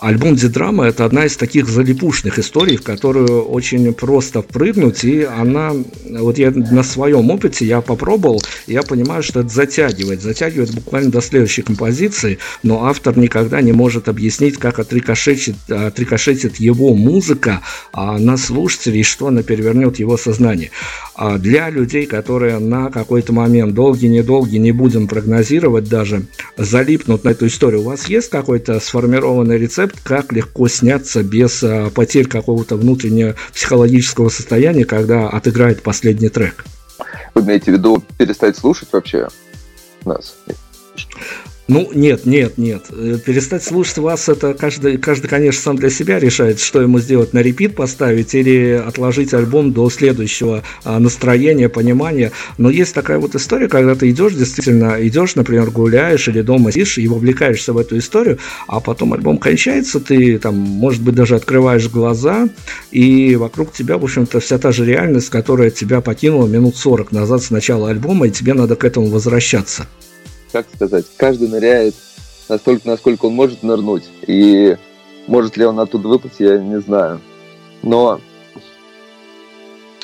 [0.00, 5.72] Альбом Дидрама– это одна из таких залипушных историй, в которую очень просто впрыгнуть, и она,
[6.08, 11.20] вот я на своем опыте, я попробовал, я понимаю, что это затягивает, затягивает буквально до
[11.20, 18.36] следующей композиции, но автор никогда не может объяснить, как отрикошетит, отрикошетит его музыка а на
[18.36, 20.70] слушателей, что она перевернет его сознание.
[21.14, 26.26] А для людей, которые на какой-то момент, долгий-недолгий, не будем прогнозировать даже,
[26.56, 31.62] залипнут на эту историю, у вас есть какой-то сформированный рецепт, концепт, как легко сняться без
[31.62, 36.64] а, потерь какого-то внутреннего психологического состояния, когда отыграет последний трек.
[37.34, 39.28] Вы имеете в виду перестать слушать вообще
[40.04, 40.36] нас?
[41.68, 42.86] Ну, нет, нет, нет.
[42.90, 47.34] Э, перестать слушать вас, это каждый, каждый, конечно, сам для себя решает, что ему сделать,
[47.34, 52.32] на репит поставить или отложить альбом до следующего а, настроения, понимания.
[52.56, 56.96] Но есть такая вот история, когда ты идешь, действительно, идешь, например, гуляешь или дома сидишь
[56.96, 61.90] и вовлекаешься в эту историю, а потом альбом кончается, ты там, может быть, даже открываешь
[61.90, 62.48] глаза,
[62.92, 67.42] и вокруг тебя, в общем-то, вся та же реальность, которая тебя покинула минут 40 назад
[67.42, 69.86] с начала альбома, и тебе надо к этому возвращаться
[70.52, 71.94] как сказать, каждый ныряет
[72.48, 74.04] настолько, насколько он может нырнуть.
[74.26, 74.76] И
[75.26, 77.20] может ли он оттуда выплыть, я не знаю.
[77.82, 78.20] Но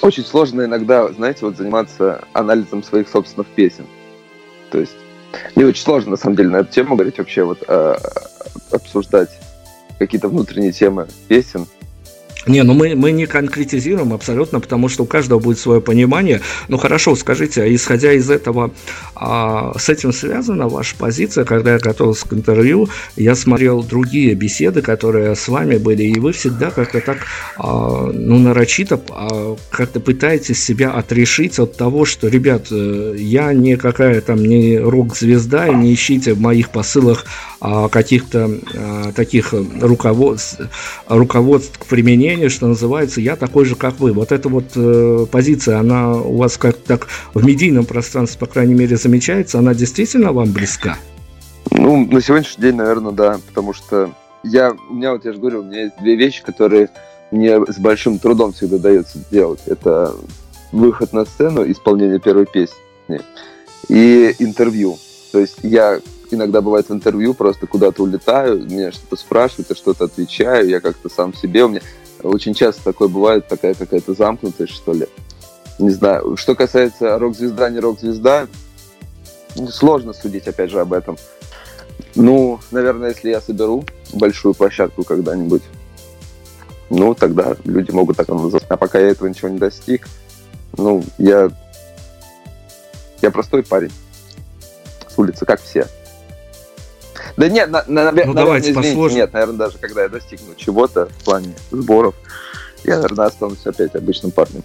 [0.03, 3.87] очень сложно иногда, знаете, вот заниматься анализом своих собственных песен.
[4.71, 4.97] То есть
[5.55, 7.97] мне очень сложно, на самом деле, на эту тему говорить вообще, вот э,
[8.71, 9.31] обсуждать
[9.99, 11.67] какие-то внутренние темы песен.
[12.47, 16.41] Не, ну мы, мы не конкретизируем абсолютно, потому что у каждого будет свое понимание.
[16.69, 18.71] Ну хорошо, скажите, а исходя из этого,
[19.15, 24.83] а, с этим связана ваша позиция, когда я готовился к интервью, я смотрел другие беседы,
[24.83, 27.19] которые с вами были, и вы всегда как-то так,
[27.57, 33.77] а, ну нарочито, а, как-то пытаетесь себя отрешить от того, что, ребят, э, я не
[33.77, 37.25] какая там не рок-звезда, и не ищите в моих посылах
[37.89, 40.61] каких-то а, таких руководств,
[41.09, 44.13] руководств к применению, что называется, я такой же, как вы.
[44.13, 48.75] Вот эта вот э, позиция, она у вас как так в медийном пространстве, по крайней
[48.75, 50.99] мере, замечается, она действительно вам близка?
[51.71, 54.11] Ну, на сегодняшний день, наверное, да, потому что
[54.43, 56.91] я, у меня, вот я же говорю, у меня есть две вещи, которые
[57.31, 59.61] мне с большим трудом всегда дается делать.
[59.67, 60.13] Это
[60.71, 63.21] выход на сцену, исполнение первой песни
[63.89, 64.99] и интервью.
[65.33, 66.01] То есть я
[66.35, 71.09] иногда бывает в интервью, просто куда-то улетаю, меня что-то спрашивают, я что-то отвечаю, я как-то
[71.09, 71.81] сам себе, у меня
[72.23, 75.07] очень часто такое бывает, такая какая-то замкнутость, что ли.
[75.79, 76.37] Не знаю.
[76.37, 78.47] Что касается рок-звезда, не рок-звезда,
[79.71, 81.17] сложно судить, опять же, об этом.
[82.15, 85.63] Ну, наверное, если я соберу большую площадку когда-нибудь,
[86.91, 88.65] ну, тогда люди могут так называть.
[88.69, 90.07] А пока я этого ничего не достиг,
[90.77, 91.51] ну, я,
[93.21, 93.93] я простой парень
[95.09, 95.87] с улицы, как все.
[97.37, 101.07] Да нет, на, на, ну, наверное, давайте извините, нет, наверное, даже когда я достигну чего-то
[101.07, 102.15] в плане сборов,
[102.85, 104.63] я, наверное, останусь опять обычным парнем.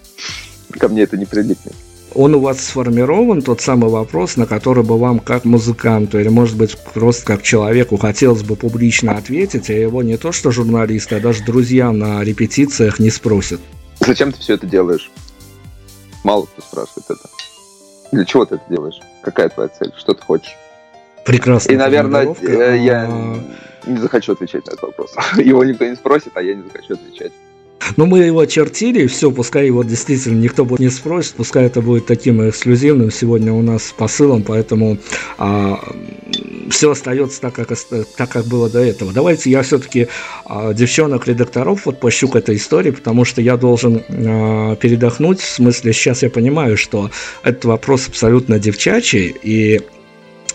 [0.78, 1.74] Ко мне это не прилипнет.
[2.16, 6.58] Он у вас сформирован, тот самый вопрос, на который бы вам как музыканту или, может
[6.58, 11.20] быть, просто как человеку хотелось бы публично ответить, а его не то что журналисты, а
[11.20, 13.60] даже друзья на репетициях не спросят.
[14.00, 15.12] Зачем ты все это делаешь?
[16.24, 17.30] Мало кто спрашивает это.
[18.12, 19.00] Для чего ты это делаешь?
[19.22, 19.92] Какая твоя цель?
[19.96, 20.56] Что ты хочешь?
[21.26, 21.72] Прекрасно.
[21.72, 23.40] И, наверное, э, я а.
[23.86, 25.16] не захочу отвечать на этот вопрос.
[25.38, 27.32] Его никто не спросит, а я не захочу отвечать.
[27.98, 32.06] Ну, мы его очертили, все, пускай его действительно никто будет не спросит, пускай это будет
[32.06, 34.98] таким эксклюзивным сегодня у нас посылом, поэтому
[35.38, 35.80] а,
[36.70, 37.70] все остается так как,
[38.18, 39.14] так, как было до этого.
[39.14, 40.08] Давайте я все-таки
[40.46, 45.94] а, девчонок-редакторов вот пощу к этой истории, потому что я должен а, передохнуть, в смысле,
[45.94, 47.10] сейчас я понимаю, что
[47.44, 49.82] этот вопрос абсолютно девчачий, и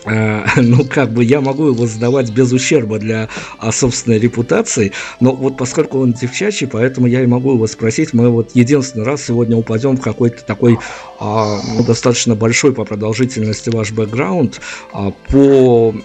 [0.57, 5.57] ну, как бы я могу его задавать без ущерба для а, собственной репутации, но вот
[5.57, 8.13] поскольку он девчачий, поэтому я и могу его спросить.
[8.13, 10.77] Мы вот единственный раз сегодня упадем в какой-то такой
[11.19, 14.61] а, ну, достаточно большой по продолжительности ваш бэкграунд
[14.93, 15.95] а, по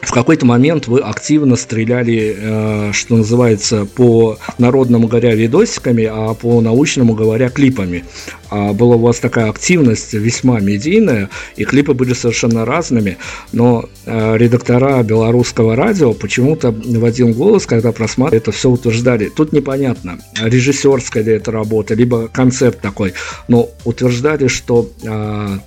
[0.00, 6.60] в какой-то момент вы активно стреляли, э, что называется, по народному говоря видосиками, а по
[6.60, 8.04] научному говоря клипами.
[8.48, 13.18] А была у вас такая активность весьма медийная, и клипы были совершенно разными,
[13.52, 19.28] но э, редактора белорусского радио почему-то в один голос, когда просматривали, это все утверждали.
[19.28, 23.14] Тут непонятно, режиссерская ли это работа, либо концепт такой,
[23.48, 25.58] но утверждали, что э,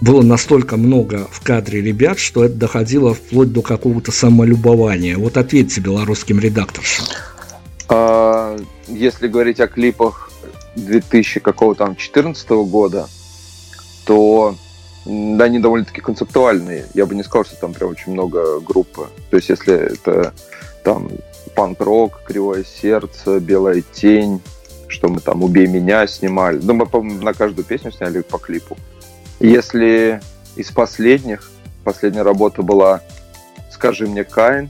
[0.00, 5.16] было настолько много в кадре ребят, что это доходило вплоть до какого-то самолюбования.
[5.16, 6.86] Вот ответьте белорусским редакторам.
[7.88, 8.56] А,
[8.88, 10.30] если говорить о клипах
[10.76, 13.08] 2000 какого там 14 года,
[14.06, 14.54] то
[15.04, 16.86] да, они довольно-таки концептуальные.
[16.94, 19.08] Я бы не сказал, что там прям очень много группы.
[19.30, 20.32] То есть, если это
[20.84, 21.10] там
[21.54, 24.40] панк-рок, кривое сердце, белая тень,
[24.88, 26.58] что мы там «Убей меня» снимали.
[26.62, 28.76] Ну, мы, по-моему, на каждую песню сняли по клипу.
[29.40, 30.20] Если
[30.54, 31.50] из последних,
[31.82, 33.00] последняя работа была
[33.70, 34.68] «Скажи мне, Каин»,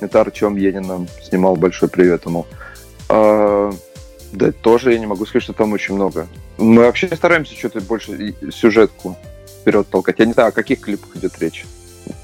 [0.00, 2.46] это Артем Енин снимал, большой привет ему.
[3.08, 3.72] А,
[4.32, 6.26] да, тоже я не могу сказать, что там очень много.
[6.58, 9.16] Мы вообще стараемся что-то больше сюжетку
[9.60, 10.18] вперед толкать.
[10.18, 11.64] Я не знаю, о каких клипах идет речь.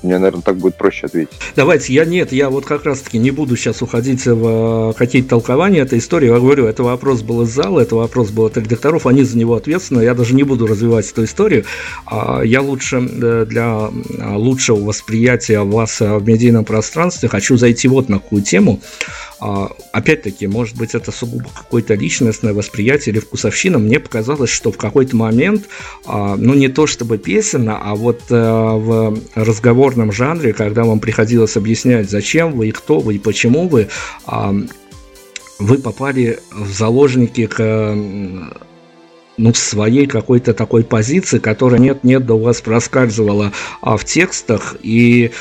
[0.03, 1.33] Мне, наверное, так будет проще ответить.
[1.57, 5.81] Давайте, я нет, я вот как раз-таки не буду сейчас уходить в э, какие-то толкования
[5.81, 6.29] этой истории.
[6.29, 9.55] Я говорю, это вопрос был из зала, это вопрос был от редакторов, они за него
[9.55, 10.03] ответственны.
[10.03, 11.65] Я даже не буду развивать эту историю.
[12.07, 13.91] А я лучше э, для
[14.37, 18.81] лучшего восприятия вас в медийном пространстве хочу зайти вот на какую тему.
[19.41, 23.79] А, опять-таки, может быть, это сугубо какое-то личностное восприятие или вкусовщина.
[23.79, 25.65] Мне показалось, что в какой-то момент,
[26.05, 29.19] а, ну не то чтобы песенно, а вот э, в
[29.91, 33.89] разговорном жанре, когда вам приходилось объяснять, зачем вы и кто вы и почему вы,
[34.25, 34.55] а,
[35.59, 37.95] вы попали в заложники к
[39.37, 45.33] ну, своей какой-то такой позиции, которая нет-нет, у вас проскальзывала а, в текстах, и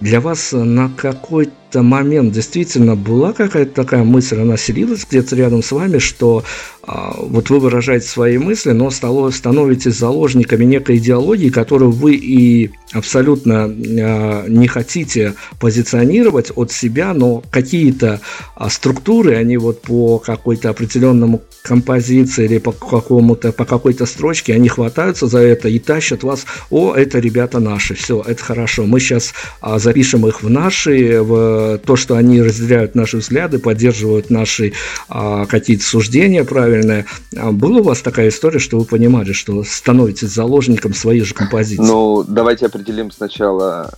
[0.00, 5.72] для вас на какой-то момент действительно была какая-то такая мысль, она селилась где-то рядом с
[5.72, 6.44] вами, что
[6.82, 12.70] а, вот вы выражаете свои мысли, но стало, становитесь заложниками некой идеологии, которую вы и
[12.92, 18.20] абсолютно а, не хотите позиционировать от себя, но какие-то
[18.56, 24.68] а, структуры, они вот по какой-то определенному композиции или по какому-то по какой-то строчке, они
[24.68, 29.34] хватаются за это и тащат вас, о, это ребята наши, все, это хорошо, мы сейчас
[29.60, 34.72] а, запишем их в наши, в то, что они разделяют наши взгляды, поддерживают наши
[35.08, 37.06] а, какие-то суждения правильные.
[37.36, 41.82] А была у вас такая история, что вы понимали, что становитесь заложником своей же композиции?
[41.82, 43.92] Ну, давайте определим сначала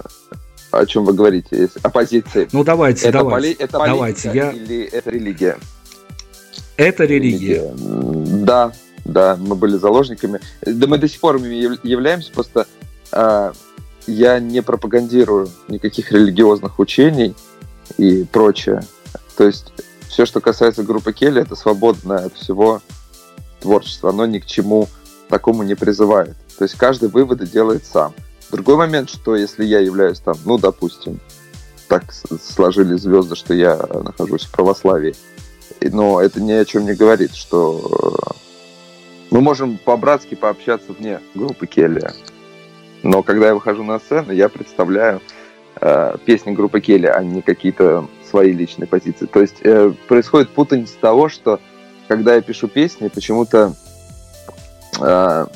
[0.71, 2.49] о чем вы говорите, оппозиции.
[2.53, 3.37] Ну давайте, это давайте.
[3.37, 4.51] Поли, это давайте, я...
[4.53, 5.59] или это религия?
[6.77, 7.73] Это религия.
[7.75, 8.45] религия.
[8.45, 8.73] Да,
[9.05, 10.41] да, мы были заложниками.
[10.63, 12.67] Да мы до сих пор являемся, просто
[13.13, 13.53] э,
[14.07, 17.35] я не пропагандирую никаких религиозных учений
[17.99, 18.83] и прочее.
[19.37, 19.73] То есть
[20.09, 22.83] все, что касается группы Келли, это свободное от всего
[23.61, 24.11] творчество.
[24.11, 24.89] Оно ни к чему
[25.29, 26.37] такому не призывает.
[26.59, 28.15] То есть каждый выводы делает сам.
[28.51, 31.21] Другой момент, что если я являюсь там, ну, допустим,
[31.89, 35.15] так сложились звезды, что я нахожусь в православии,
[35.81, 38.35] но это ни о чем не говорит, что э,
[39.31, 42.13] мы можем по-братски пообщаться вне группы Келли.
[43.03, 45.21] Но когда я выхожу на сцену, я представляю
[45.83, 49.27] э, песни группы Келли, а не какие-то свои личные позиции.
[49.27, 51.61] То есть э, происходит путаница того, что
[52.09, 53.75] когда я пишу песни, почему-то
[55.01, 55.47] э,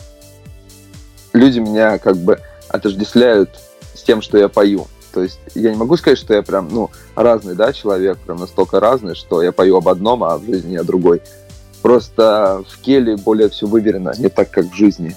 [1.32, 3.50] люди меня как бы отождествляют
[3.94, 4.86] с тем, что я пою.
[5.12, 8.80] То есть я не могу сказать, что я прям, ну, разный, да, человек, прям настолько
[8.80, 11.22] разный, что я пою об одном, а в жизни о другой.
[11.80, 15.16] Просто в Келе более все выверено, не так, как в жизни.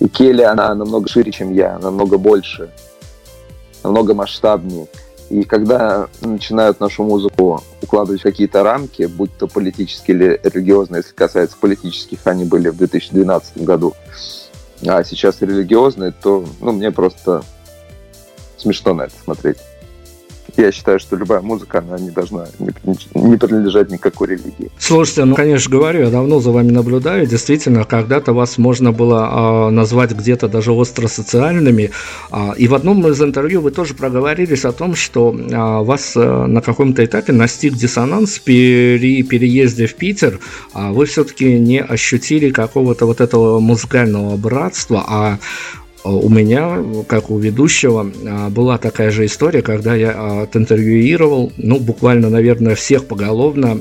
[0.00, 2.70] И Келли, она намного шире, чем я, намного больше,
[3.82, 4.86] намного масштабнее.
[5.28, 11.14] И когда начинают нашу музыку укладывать в какие-то рамки, будь то политические или религиозные, если
[11.14, 13.94] касается политических, они были в 2012 году,
[14.86, 17.44] а сейчас религиозные, то ну, мне просто
[18.56, 19.58] смешно на это смотреть
[20.60, 22.46] я считаю, что любая музыка, она не должна
[23.14, 24.70] не принадлежать никакой религии.
[24.78, 27.26] Слушайте, ну, конечно, говорю, я давно за вами наблюдаю.
[27.26, 31.90] Действительно, когда-то вас можно было э, назвать где-то даже остросоциальными.
[32.32, 36.46] Э, и в одном из интервью вы тоже проговорились о том, что э, вас э,
[36.46, 40.40] на каком-то этапе настиг диссонанс при переезде в Питер.
[40.72, 45.38] А вы все-таки не ощутили какого-то вот этого музыкального братства, а
[46.04, 51.78] у меня, как у ведущего, а, была такая же история, когда я а, оtinterвьюировал, ну,
[51.78, 53.80] буквально, наверное, всех поголовно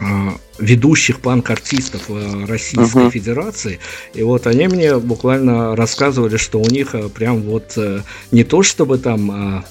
[0.00, 2.10] а, ведущих панк-артистов
[2.48, 3.10] Российской uh-huh.
[3.10, 3.80] Федерации.
[4.14, 8.98] И вот они мне буквально рассказывали, что у них прям вот э, не то чтобы
[8.98, 9.64] там а,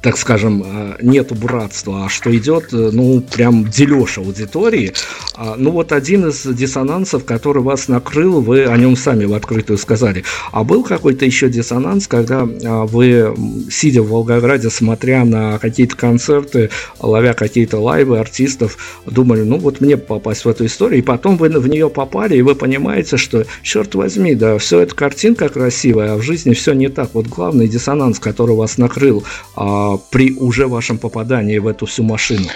[0.00, 4.92] так скажем, э, нету братства, а что идет, э, ну, прям дележ аудитории.
[5.34, 9.78] А, ну, вот один из диссонансов, который вас накрыл, вы о нем сами в открытую
[9.78, 10.24] сказали.
[10.52, 13.34] А был какой-то еще диссонанс, когда а, вы,
[13.70, 16.70] сидя в Волгограде, смотря на какие-то концерты,
[17.00, 21.48] ловя какие-то лайвы артистов, думали, ну, вот мне попасть в эту историю, и потом вы
[21.48, 26.16] в нее попали, и вы понимаете, что, черт возьми, да, все это картинка красивая, а
[26.16, 27.10] в жизни все не так.
[27.14, 29.24] Вот главный диссонанс, который вас накрыл,
[29.56, 32.48] а, при уже вашем попадании в эту всю машину?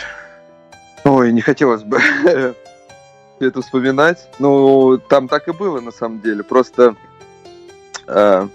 [1.04, 2.00] Ой, не хотелось бы
[3.40, 4.28] это вспоминать.
[4.38, 6.42] Ну, там так и было, на самом деле.
[6.42, 6.94] Просто
[8.06, 8.48] э,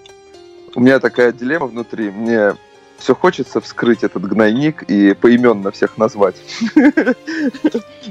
[0.75, 2.09] у меня такая дилемма внутри.
[2.09, 2.55] Мне
[2.97, 6.35] все хочется вскрыть этот гнойник и поименно всех назвать.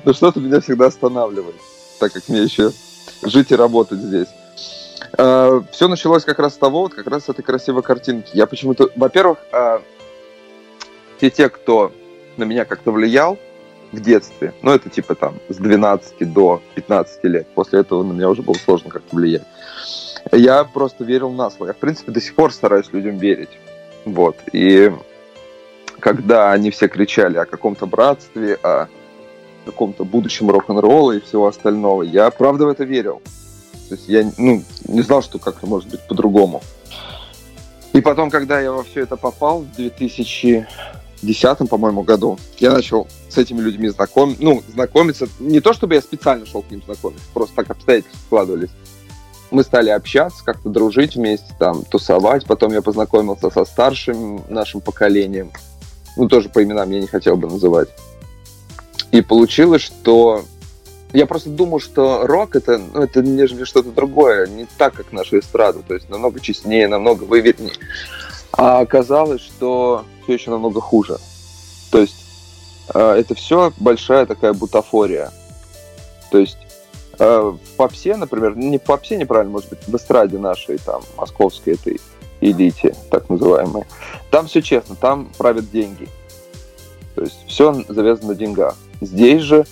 [0.05, 1.57] Но что-то меня всегда останавливает,
[1.99, 2.71] так как мне еще
[3.23, 4.29] жить и работать здесь.
[5.19, 8.31] Э, все началось как раз с того, вот как раз с этой красивой картинки.
[8.35, 9.39] Я почему-то, во-первых,
[11.19, 11.93] те, те, кто
[12.37, 13.39] на меня как-то влиял
[13.93, 18.29] в детстве, ну, это типа там с 12 до 15 лет, после этого на меня
[18.29, 19.45] уже было сложно как-то влиять.
[20.33, 21.69] Я просто верил на слово.
[21.69, 23.51] Я, в принципе, до сих пор стараюсь людям верить.
[24.05, 24.37] Вот.
[24.53, 24.93] И
[26.01, 28.89] когда они все кричали о каком-то братстве, о
[29.65, 33.23] каком-то будущем рок-н-ролла и всего остального, я правда в это верил.
[33.89, 36.61] То есть я ну, не знал, что как-то может быть по-другому.
[37.93, 40.67] И потом, когда я во все это попал в 2000
[41.23, 44.37] 2010, по-моему, году я начал с этими людьми знаком...
[44.39, 45.29] ну, знакомиться.
[45.39, 48.71] Не то, чтобы я специально шел к ним знакомиться, просто так обстоятельства складывались.
[49.51, 52.45] Мы стали общаться, как-то дружить вместе, там, тусовать.
[52.47, 55.53] Потом я познакомился со старшим нашим поколением.
[56.17, 57.89] Ну, тоже по именам я не хотел бы называть.
[59.13, 60.45] И получилось, что
[61.13, 65.39] я просто думал, что рок это, ну, это нежели что-то другое, не так, как наша
[65.39, 67.75] эстрада, то есть намного честнее, намного вывереннее.
[68.57, 71.19] А оказалось, что все еще намного хуже.
[71.91, 72.25] То есть
[72.95, 75.31] э, это все большая такая бутафория.
[76.31, 76.59] То есть
[77.19, 81.75] э, в попсе, например, не в попсе неправильно, может быть, в эстраде нашей, там, московской
[81.75, 82.01] этой
[82.41, 83.85] элите, так называемой,
[84.31, 86.09] там все честно, там правят деньги.
[87.15, 88.77] То есть все завязано на деньгах.
[89.01, 89.67] Здесь же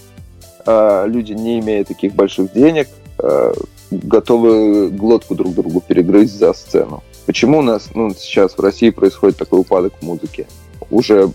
[0.66, 3.53] э, люди, не имея таких больших денег, э,
[3.91, 7.03] готовы глотку друг другу перегрызть за сцену.
[7.27, 10.47] Почему у нас ну, сейчас в России происходит такой упадок в музыке?
[10.91, 11.31] Уже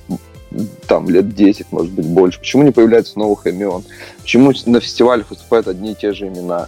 [0.87, 2.39] там лет 10, может быть, больше.
[2.39, 3.83] Почему не появляется новых имен?
[4.21, 6.67] Почему на фестивалях выступают одни и те же имена?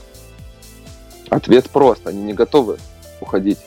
[1.30, 2.06] Ответ прост.
[2.06, 2.78] Они не готовы
[3.20, 3.60] уходить.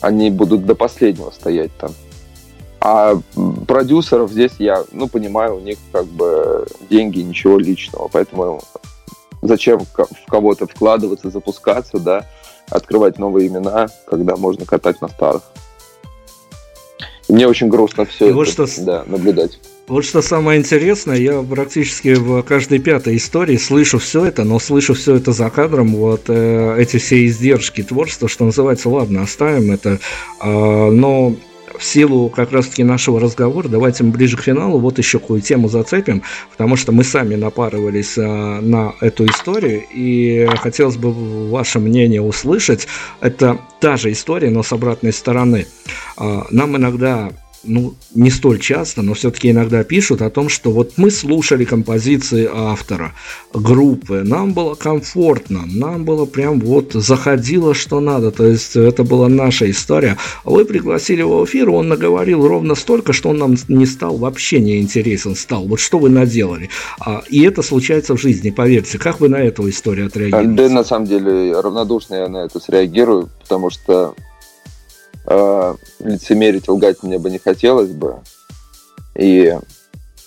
[0.00, 1.92] Они будут до последнего стоять там.
[2.80, 3.20] А
[3.66, 8.08] продюсеров здесь я, ну, понимаю, у них как бы деньги, ничего личного.
[8.08, 8.62] Поэтому
[9.42, 12.26] зачем в кого-то вкладываться, запускаться, да,
[12.70, 15.42] открывать новые имена, когда можно катать на старых.
[17.28, 18.66] И мне очень грустно все и это вот что...
[18.84, 19.58] да, наблюдать.
[19.86, 24.94] Вот что самое интересное, я практически в каждой пятой истории слышу все это, но слышу
[24.94, 29.98] все это за кадром, вот э, эти все издержки творчества, что называется, ладно, оставим это,
[30.40, 31.34] э, но
[31.80, 35.68] в силу как раз-таки нашего разговора, давайте мы ближе к финалу вот еще какую тему
[35.68, 41.10] зацепим, потому что мы сами напарывались а, на эту историю, и хотелось бы
[41.50, 42.86] ваше мнение услышать.
[43.20, 45.66] Это та же история, но с обратной стороны.
[46.18, 47.30] А, нам иногда
[47.64, 52.48] ну, не столь часто, но все-таки иногда пишут о том, что вот мы слушали композиции
[52.52, 53.12] автора,
[53.52, 59.28] группы, нам было комфортно, нам было прям вот заходило, что надо, то есть это была
[59.28, 60.16] наша история.
[60.44, 64.60] Вы пригласили его в эфир, он наговорил ровно столько, что он нам не стал вообще
[64.60, 65.66] не интересен стал.
[65.66, 66.70] Вот что вы наделали?
[66.98, 68.98] А, и это случается в жизни, поверьте.
[68.98, 70.50] Как вы на эту историю отреагируете?
[70.52, 74.14] Да, на самом деле, равнодушно я на это среагирую, потому что
[75.26, 78.20] э, лицемерить, лгать мне бы не хотелось бы.
[79.14, 79.56] И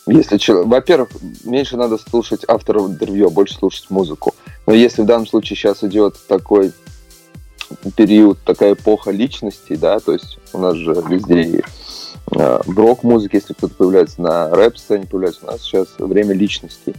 [0.06, 0.68] если человек...
[0.68, 1.10] Во-первых,
[1.44, 4.36] меньше надо слушать авторов интервью, а больше слушать музыку.
[4.66, 6.74] Но если в данном случае сейчас идет такой
[7.96, 11.64] период, такая эпоха личностей, да, то есть у нас же везде
[12.32, 16.96] э, рок-музыка, если кто-то появляется на рэп-сцене, появляется у нас сейчас время личностей,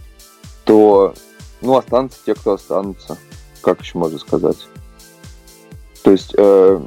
[0.65, 1.15] то,
[1.61, 3.19] ну, останутся те, кто останутся.
[3.61, 4.59] Как еще можно сказать?
[6.03, 6.81] То есть э,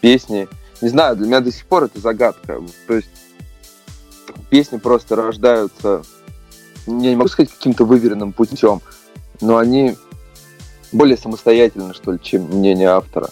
[0.00, 0.48] песни.
[0.80, 2.60] Не знаю, для меня до сих пор это загадка.
[2.86, 3.08] То есть
[4.50, 6.02] песни просто рождаются,
[6.86, 8.80] я не могу сказать каким-то выверенным путем,
[9.40, 9.96] но они
[10.92, 13.30] более самостоятельны, что ли, чем мнение автора.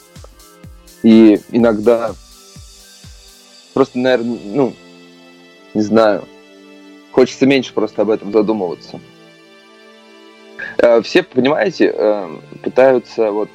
[1.02, 2.14] И иногда
[3.74, 4.74] просто, наверное, ну,
[5.74, 6.24] не знаю,
[7.12, 9.00] хочется меньше просто об этом задумываться.
[10.78, 13.48] Э, все, понимаете, э, пытаются вот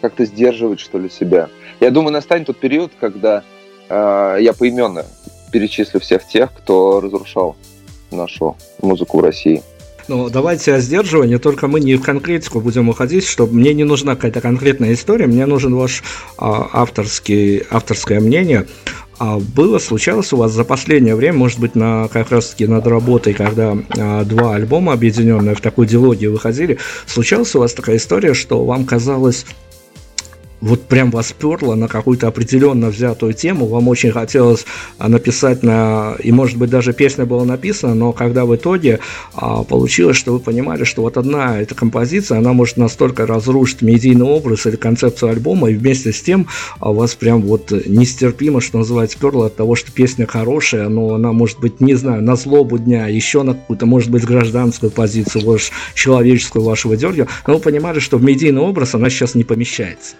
[0.00, 1.48] как-то сдерживать, что ли, себя.
[1.80, 3.42] Я думаю, настанет тот период, когда
[3.88, 5.04] э, я поименно
[5.52, 7.56] перечислю всех тех, кто разрушал
[8.10, 9.62] нашу музыку в России.
[10.08, 14.14] Ну, давайте о сдерживании, только мы не в конкретику будем уходить, чтобы мне не нужна
[14.14, 16.02] какая-то конкретная история, мне нужен ваш
[16.38, 18.66] а, авторский, авторское мнение.
[19.18, 23.34] А было, случалось у вас за последнее время, может быть, на, как раз-таки над работой,
[23.34, 28.64] когда а, два альбома объединенные в такую дилогию выходили, случалась у вас такая история, что
[28.64, 29.44] вам казалось
[30.60, 34.64] вот прям вас перло на какую-то определенно взятую тему, вам очень хотелось
[34.98, 39.00] а, написать на, и может быть даже песня была написана, но когда в итоге
[39.34, 44.26] а, получилось, что вы понимали, что вот одна эта композиция, она может настолько разрушить медийный
[44.26, 46.48] образ или концепцию альбома, и вместе с тем
[46.80, 51.32] а, вас прям вот нестерпимо, что называется, перло от того, что песня хорошая, но она
[51.32, 55.70] может быть, не знаю, на злобу дня, еще на какую-то, может быть, гражданскую позицию, ваш,
[55.94, 60.16] человеческую вашего дерга, но вы понимали, что в медийный образ она сейчас не помещается.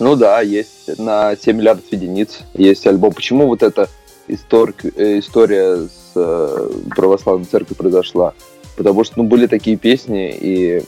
[0.00, 3.12] Ну да, есть на 7 миллиардов единиц есть альбом.
[3.12, 3.88] Почему вот эта
[4.28, 4.74] истор...
[4.96, 8.32] Э, история с э, православной церковью произошла?
[8.78, 10.82] Потому что ну, были такие песни, и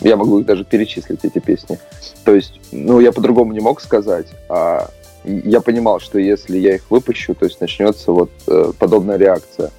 [0.00, 1.78] я могу их даже перечислить, эти песни.
[2.24, 4.88] То есть, ну, я по-другому не мог сказать, а
[5.24, 9.70] я понимал, что если я их выпущу, то есть начнется вот э, подобная реакция.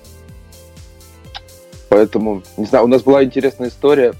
[1.90, 4.14] Поэтому, не знаю, у нас была интересная история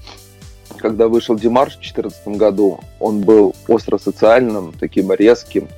[0.78, 5.68] когда вышел Димарш в 2014 году, он был остро социальным, таким резким,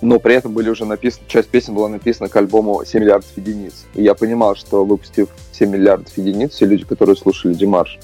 [0.00, 3.86] но при этом были уже написаны, часть песен была написана к альбому 7 миллиардов единиц.
[3.94, 7.98] И я понимал, что выпустив 7 миллиардов единиц, все люди, которые слушали Димарш,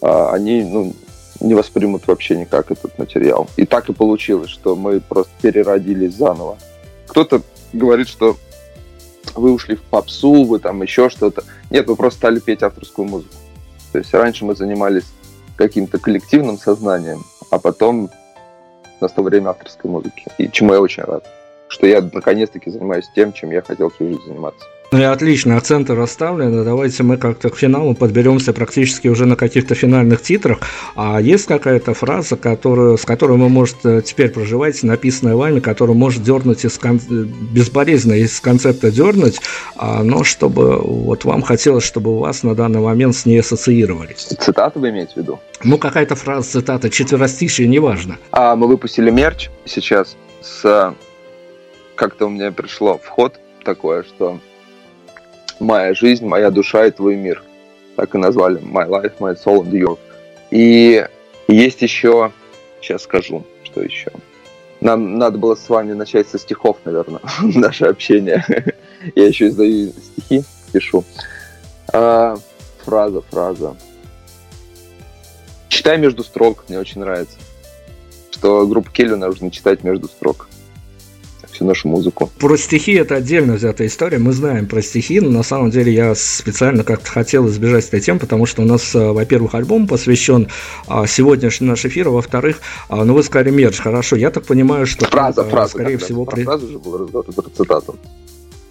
[0.00, 0.94] а, они ну,
[1.40, 3.48] не воспримут вообще никак этот материал.
[3.56, 6.58] И так и получилось, что мы просто переродились заново.
[7.08, 7.42] Кто-то
[7.72, 8.36] говорит, что
[9.34, 11.44] вы ушли в попсу, вы там еще что-то.
[11.70, 13.34] Нет, вы просто стали петь авторскую музыку.
[13.92, 15.04] То есть раньше мы занимались
[15.62, 18.10] каким-то коллективным сознанием, а потом
[19.00, 20.26] настало время авторской музыки.
[20.38, 21.24] И чему я очень рад.
[21.68, 24.66] Что я наконец-таки занимаюсь тем, чем я хотел всю жизнь заниматься.
[24.92, 26.64] Ну и отлично, акценты расставлены.
[26.64, 30.58] Давайте мы как-то к финалу подберемся практически уже на каких-то финальных титрах.
[30.94, 36.22] А есть какая-то фраза, которую, с которой вы, может, теперь проживаете, написанная вами, которую может
[36.22, 36.98] дернуть из кон...
[36.98, 39.40] безболезненно из концепта дернуть,
[39.76, 44.28] а, но чтобы вот вам хотелось, чтобы у вас на данный момент с ней ассоциировались.
[44.38, 45.40] Цитаты вы имеете в виду?
[45.64, 48.18] Ну, какая-то фраза, цитата, четверостишие, неважно.
[48.30, 50.94] А, мы выпустили мерч сейчас с...
[51.94, 54.38] Как-то у меня пришло вход такое, что
[55.62, 57.42] моя жизнь, моя душа и твой мир.
[57.96, 59.98] Так и назвали My Life, My Soul and You.
[60.50, 61.06] И
[61.48, 62.32] есть еще,
[62.80, 64.10] сейчас скажу, что еще.
[64.80, 68.44] Нам надо было с вами начать со стихов, наверное, наше общение.
[69.14, 71.04] Я еще издаю стихи, пишу.
[71.92, 72.36] А,
[72.84, 73.76] фраза, фраза.
[75.68, 77.38] Читай между строк, мне очень нравится.
[78.30, 80.48] Что группу Келли нужно читать между строк
[81.52, 82.30] всю нашу музыку.
[82.38, 84.18] Про стихи это отдельно взятая история.
[84.18, 88.20] Мы знаем про стихи, но на самом деле я специально как-то хотел избежать этой темы,
[88.20, 90.48] потому что у нас, э, во-первых, альбом посвящен
[90.86, 94.16] а, сегодняшний наш эфир, а во-вторых, а, ну вы сказали мерч, хорошо.
[94.16, 97.96] Я так понимаю, что фраза, фраза, скорее всего, про фразу уже был разговор про цитату.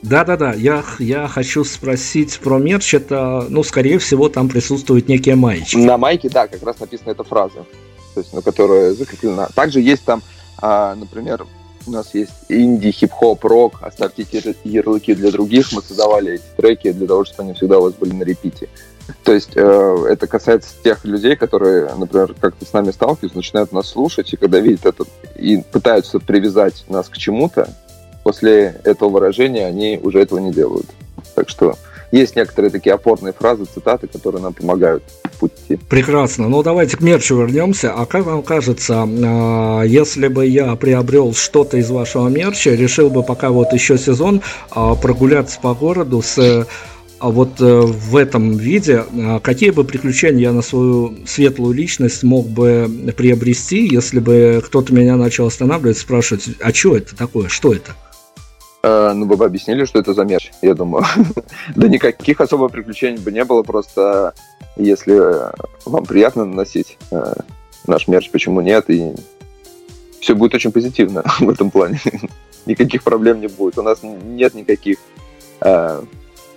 [0.01, 2.93] Да-да-да, я, я хочу спросить про мерч.
[2.95, 5.77] Это, ну, скорее всего, там присутствуют некие маечки.
[5.77, 7.65] На майке, да, как раз написана эта фраза,
[8.15, 9.49] то есть, на которая закреплена.
[9.53, 10.23] Также есть там,
[10.57, 11.45] а, например,
[11.87, 14.25] у нас есть инди, хип-хоп, рок, оставьте
[14.63, 15.71] ярлыки для других.
[15.71, 18.69] Мы создавали эти треки для того, чтобы они всегда у вас были на репите.
[19.23, 23.87] То есть э, это касается тех людей, которые, например, как-то с нами сталкиваются, начинают нас
[23.87, 25.05] слушать, и когда видят это
[25.35, 27.69] и пытаются привязать нас к чему-то,
[28.23, 30.87] после этого выражения они уже этого не делают.
[31.35, 31.75] Так что
[32.11, 35.77] есть некоторые такие опорные фразы, цитаты, которые нам помогают в пути.
[35.89, 36.49] Прекрасно.
[36.49, 37.93] Ну, давайте к мерчу вернемся.
[37.93, 43.23] А как вам кажется, а, если бы я приобрел что-то из вашего мерча, решил бы
[43.23, 44.41] пока вот еще сезон
[44.71, 46.67] а, прогуляться по городу с
[47.21, 49.05] а вот э, в этом виде
[49.43, 55.17] какие бы приключения я на свою светлую личность мог бы приобрести, если бы кто-то меня
[55.17, 57.95] начал останавливать, спрашивать, а что это такое, что это?
[58.83, 61.05] Э, ну, вы бы объяснили, что это за мерч, я думаю.
[61.75, 64.33] да никаких особых приключений бы не было, просто
[64.75, 65.51] если
[65.85, 67.33] вам приятно носить э,
[67.85, 69.13] наш мерч, почему нет, и
[70.19, 71.99] все будет очень позитивно в этом плане.
[72.65, 73.77] никаких проблем не будет.
[73.77, 74.97] У нас нет никаких
[75.61, 76.01] э,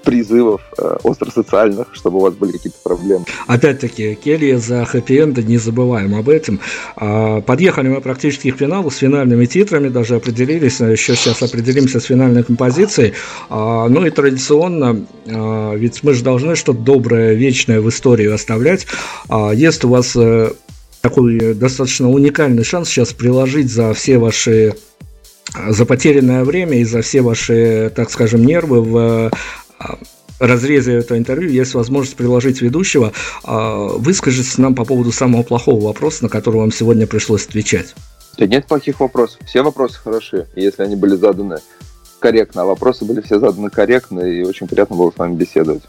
[0.04, 3.24] призывов э, остросоциальных, чтобы у вас были какие-то проблемы.
[3.46, 6.60] Опять-таки, Келли за хэппи-энды, не забываем об этом.
[6.96, 12.00] А, подъехали мы практически к финалу с финальными титрами, даже определились, а еще сейчас определимся
[12.00, 13.14] с финальной композицией.
[13.48, 18.86] А, ну и традиционно, а, ведь мы же должны что-то доброе, вечное в истории оставлять.
[19.28, 20.52] А, есть у вас э,
[21.00, 24.74] такой достаточно уникальный шанс сейчас приложить за все ваши
[25.68, 29.30] за потерянное время и за все ваши, так скажем, нервы в
[30.38, 33.12] разрезе этого интервью есть возможность приложить ведущего.
[33.44, 37.94] А, выскажитесь нам по поводу самого плохого вопроса, на который вам сегодня пришлось отвечать.
[38.36, 39.40] Да нет плохих вопросов.
[39.46, 41.58] Все вопросы хороши, если они были заданы
[42.18, 42.62] корректно.
[42.62, 45.82] А вопросы были все заданы корректно, и очень приятно было с вами беседовать.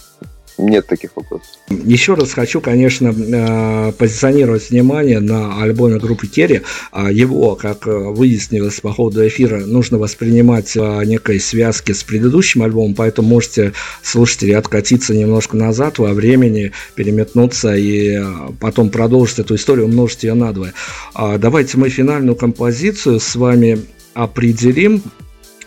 [0.57, 1.47] Нет таких вопросов.
[1.69, 6.61] Еще раз хочу, конечно, э, позиционировать внимание на альбоме группы Керри.
[6.91, 12.63] А его, как э, выяснилось по ходу эфира, нужно воспринимать в некой связке с предыдущим
[12.63, 18.25] альбомом, поэтому можете, слушатели, откатиться немножко назад во времени, переметнуться и э,
[18.61, 20.71] потом продолжить эту историю, умножить ее на два.
[21.13, 23.81] А давайте мы финальную композицию с вами
[24.13, 25.03] определим.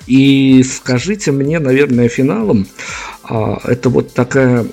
[0.06, 2.66] И скажите мне, наверное, финалом,
[3.28, 4.66] это вот такая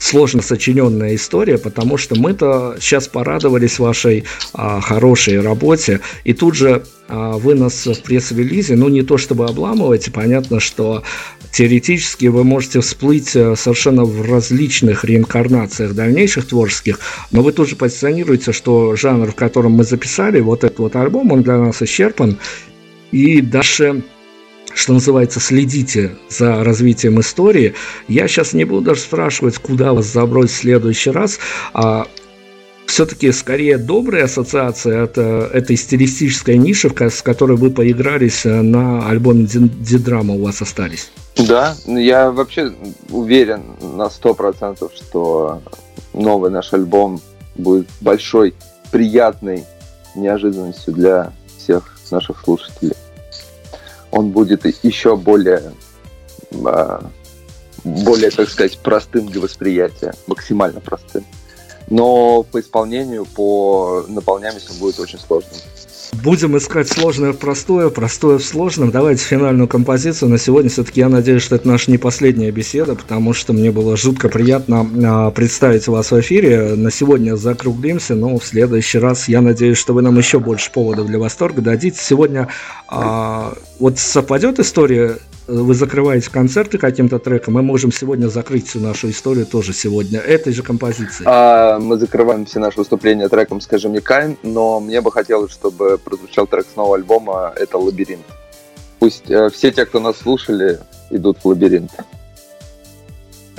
[0.00, 4.24] сложно сочиненная история, потому что мы-то сейчас порадовались вашей
[4.54, 9.44] а, хорошей работе, и тут же а, вы нас в пресс-релизе, ну не то чтобы
[9.44, 11.04] обламываете, понятно, что
[11.52, 17.00] теоретически вы можете всплыть э, совершенно в различных реинкарнациях дальнейших творческих,
[17.32, 21.42] но вы тоже позиционируете, что жанр, в котором мы записали вот этот вот альбом, он
[21.42, 22.38] для нас исчерпан,
[23.10, 24.02] и даже
[24.74, 27.74] что называется, следите за развитием истории.
[28.08, 31.38] Я сейчас не буду даже спрашивать, куда вас забросить в следующий раз,
[31.72, 32.06] а
[32.86, 39.46] все-таки скорее добрая ассоциация это этой стилистической ниши, с которой вы поигрались э, на альбоме
[39.46, 41.10] Дидрама у вас остались.
[41.36, 42.72] Да, я вообще
[43.10, 45.62] уверен на сто процентов, что
[46.12, 47.20] новый наш альбом
[47.54, 48.54] будет большой,
[48.90, 49.64] приятной
[50.16, 52.96] неожиданностью для всех наших слушателей
[54.10, 55.72] он будет еще более,
[56.64, 57.10] а,
[57.84, 61.24] более, так сказать, простым для восприятия, максимально простым.
[61.88, 65.54] Но по исполнению, по наполняемости он будет очень сложным.
[66.12, 68.90] Будем искать сложное в простое, простое в сложном.
[68.90, 70.28] Давайте финальную композицию.
[70.28, 73.96] На сегодня все-таки я надеюсь, что это наша не последняя беседа, потому что мне было
[73.96, 76.74] жутко приятно а, представить вас в эфире.
[76.74, 81.06] На сегодня закруглимся, но в следующий раз я надеюсь, что вы нам еще больше поводов
[81.06, 81.98] для восторга дадите.
[82.02, 82.48] Сегодня
[82.90, 85.18] а, вот совпадет история
[85.50, 90.52] вы закрываете концерты каким-то треком, мы можем сегодня закрыть всю нашу историю тоже сегодня этой
[90.52, 91.24] же композицией.
[91.26, 95.98] А, мы закрываем все наши выступления треком «Скажи мне, Кайн», но мне бы хотелось, чтобы
[95.98, 98.24] прозвучал трек с нового альбома «Это лабиринт».
[98.98, 100.78] Пусть э, все те, кто нас слушали,
[101.10, 101.90] идут в лабиринт.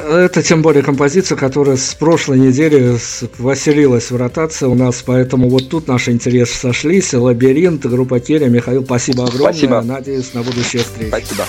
[0.08, 2.98] Это тем более композиция, которая с прошлой недели
[3.38, 7.14] поселилась в ротации у нас, поэтому вот тут наши интересы сошлись.
[7.14, 8.48] Лабиринт, группа Керри.
[8.48, 9.52] Михаил, спасибо огромное.
[9.52, 9.82] Спасибо.
[9.82, 11.10] Надеюсь на будущее встречи.
[11.10, 11.46] Спасибо.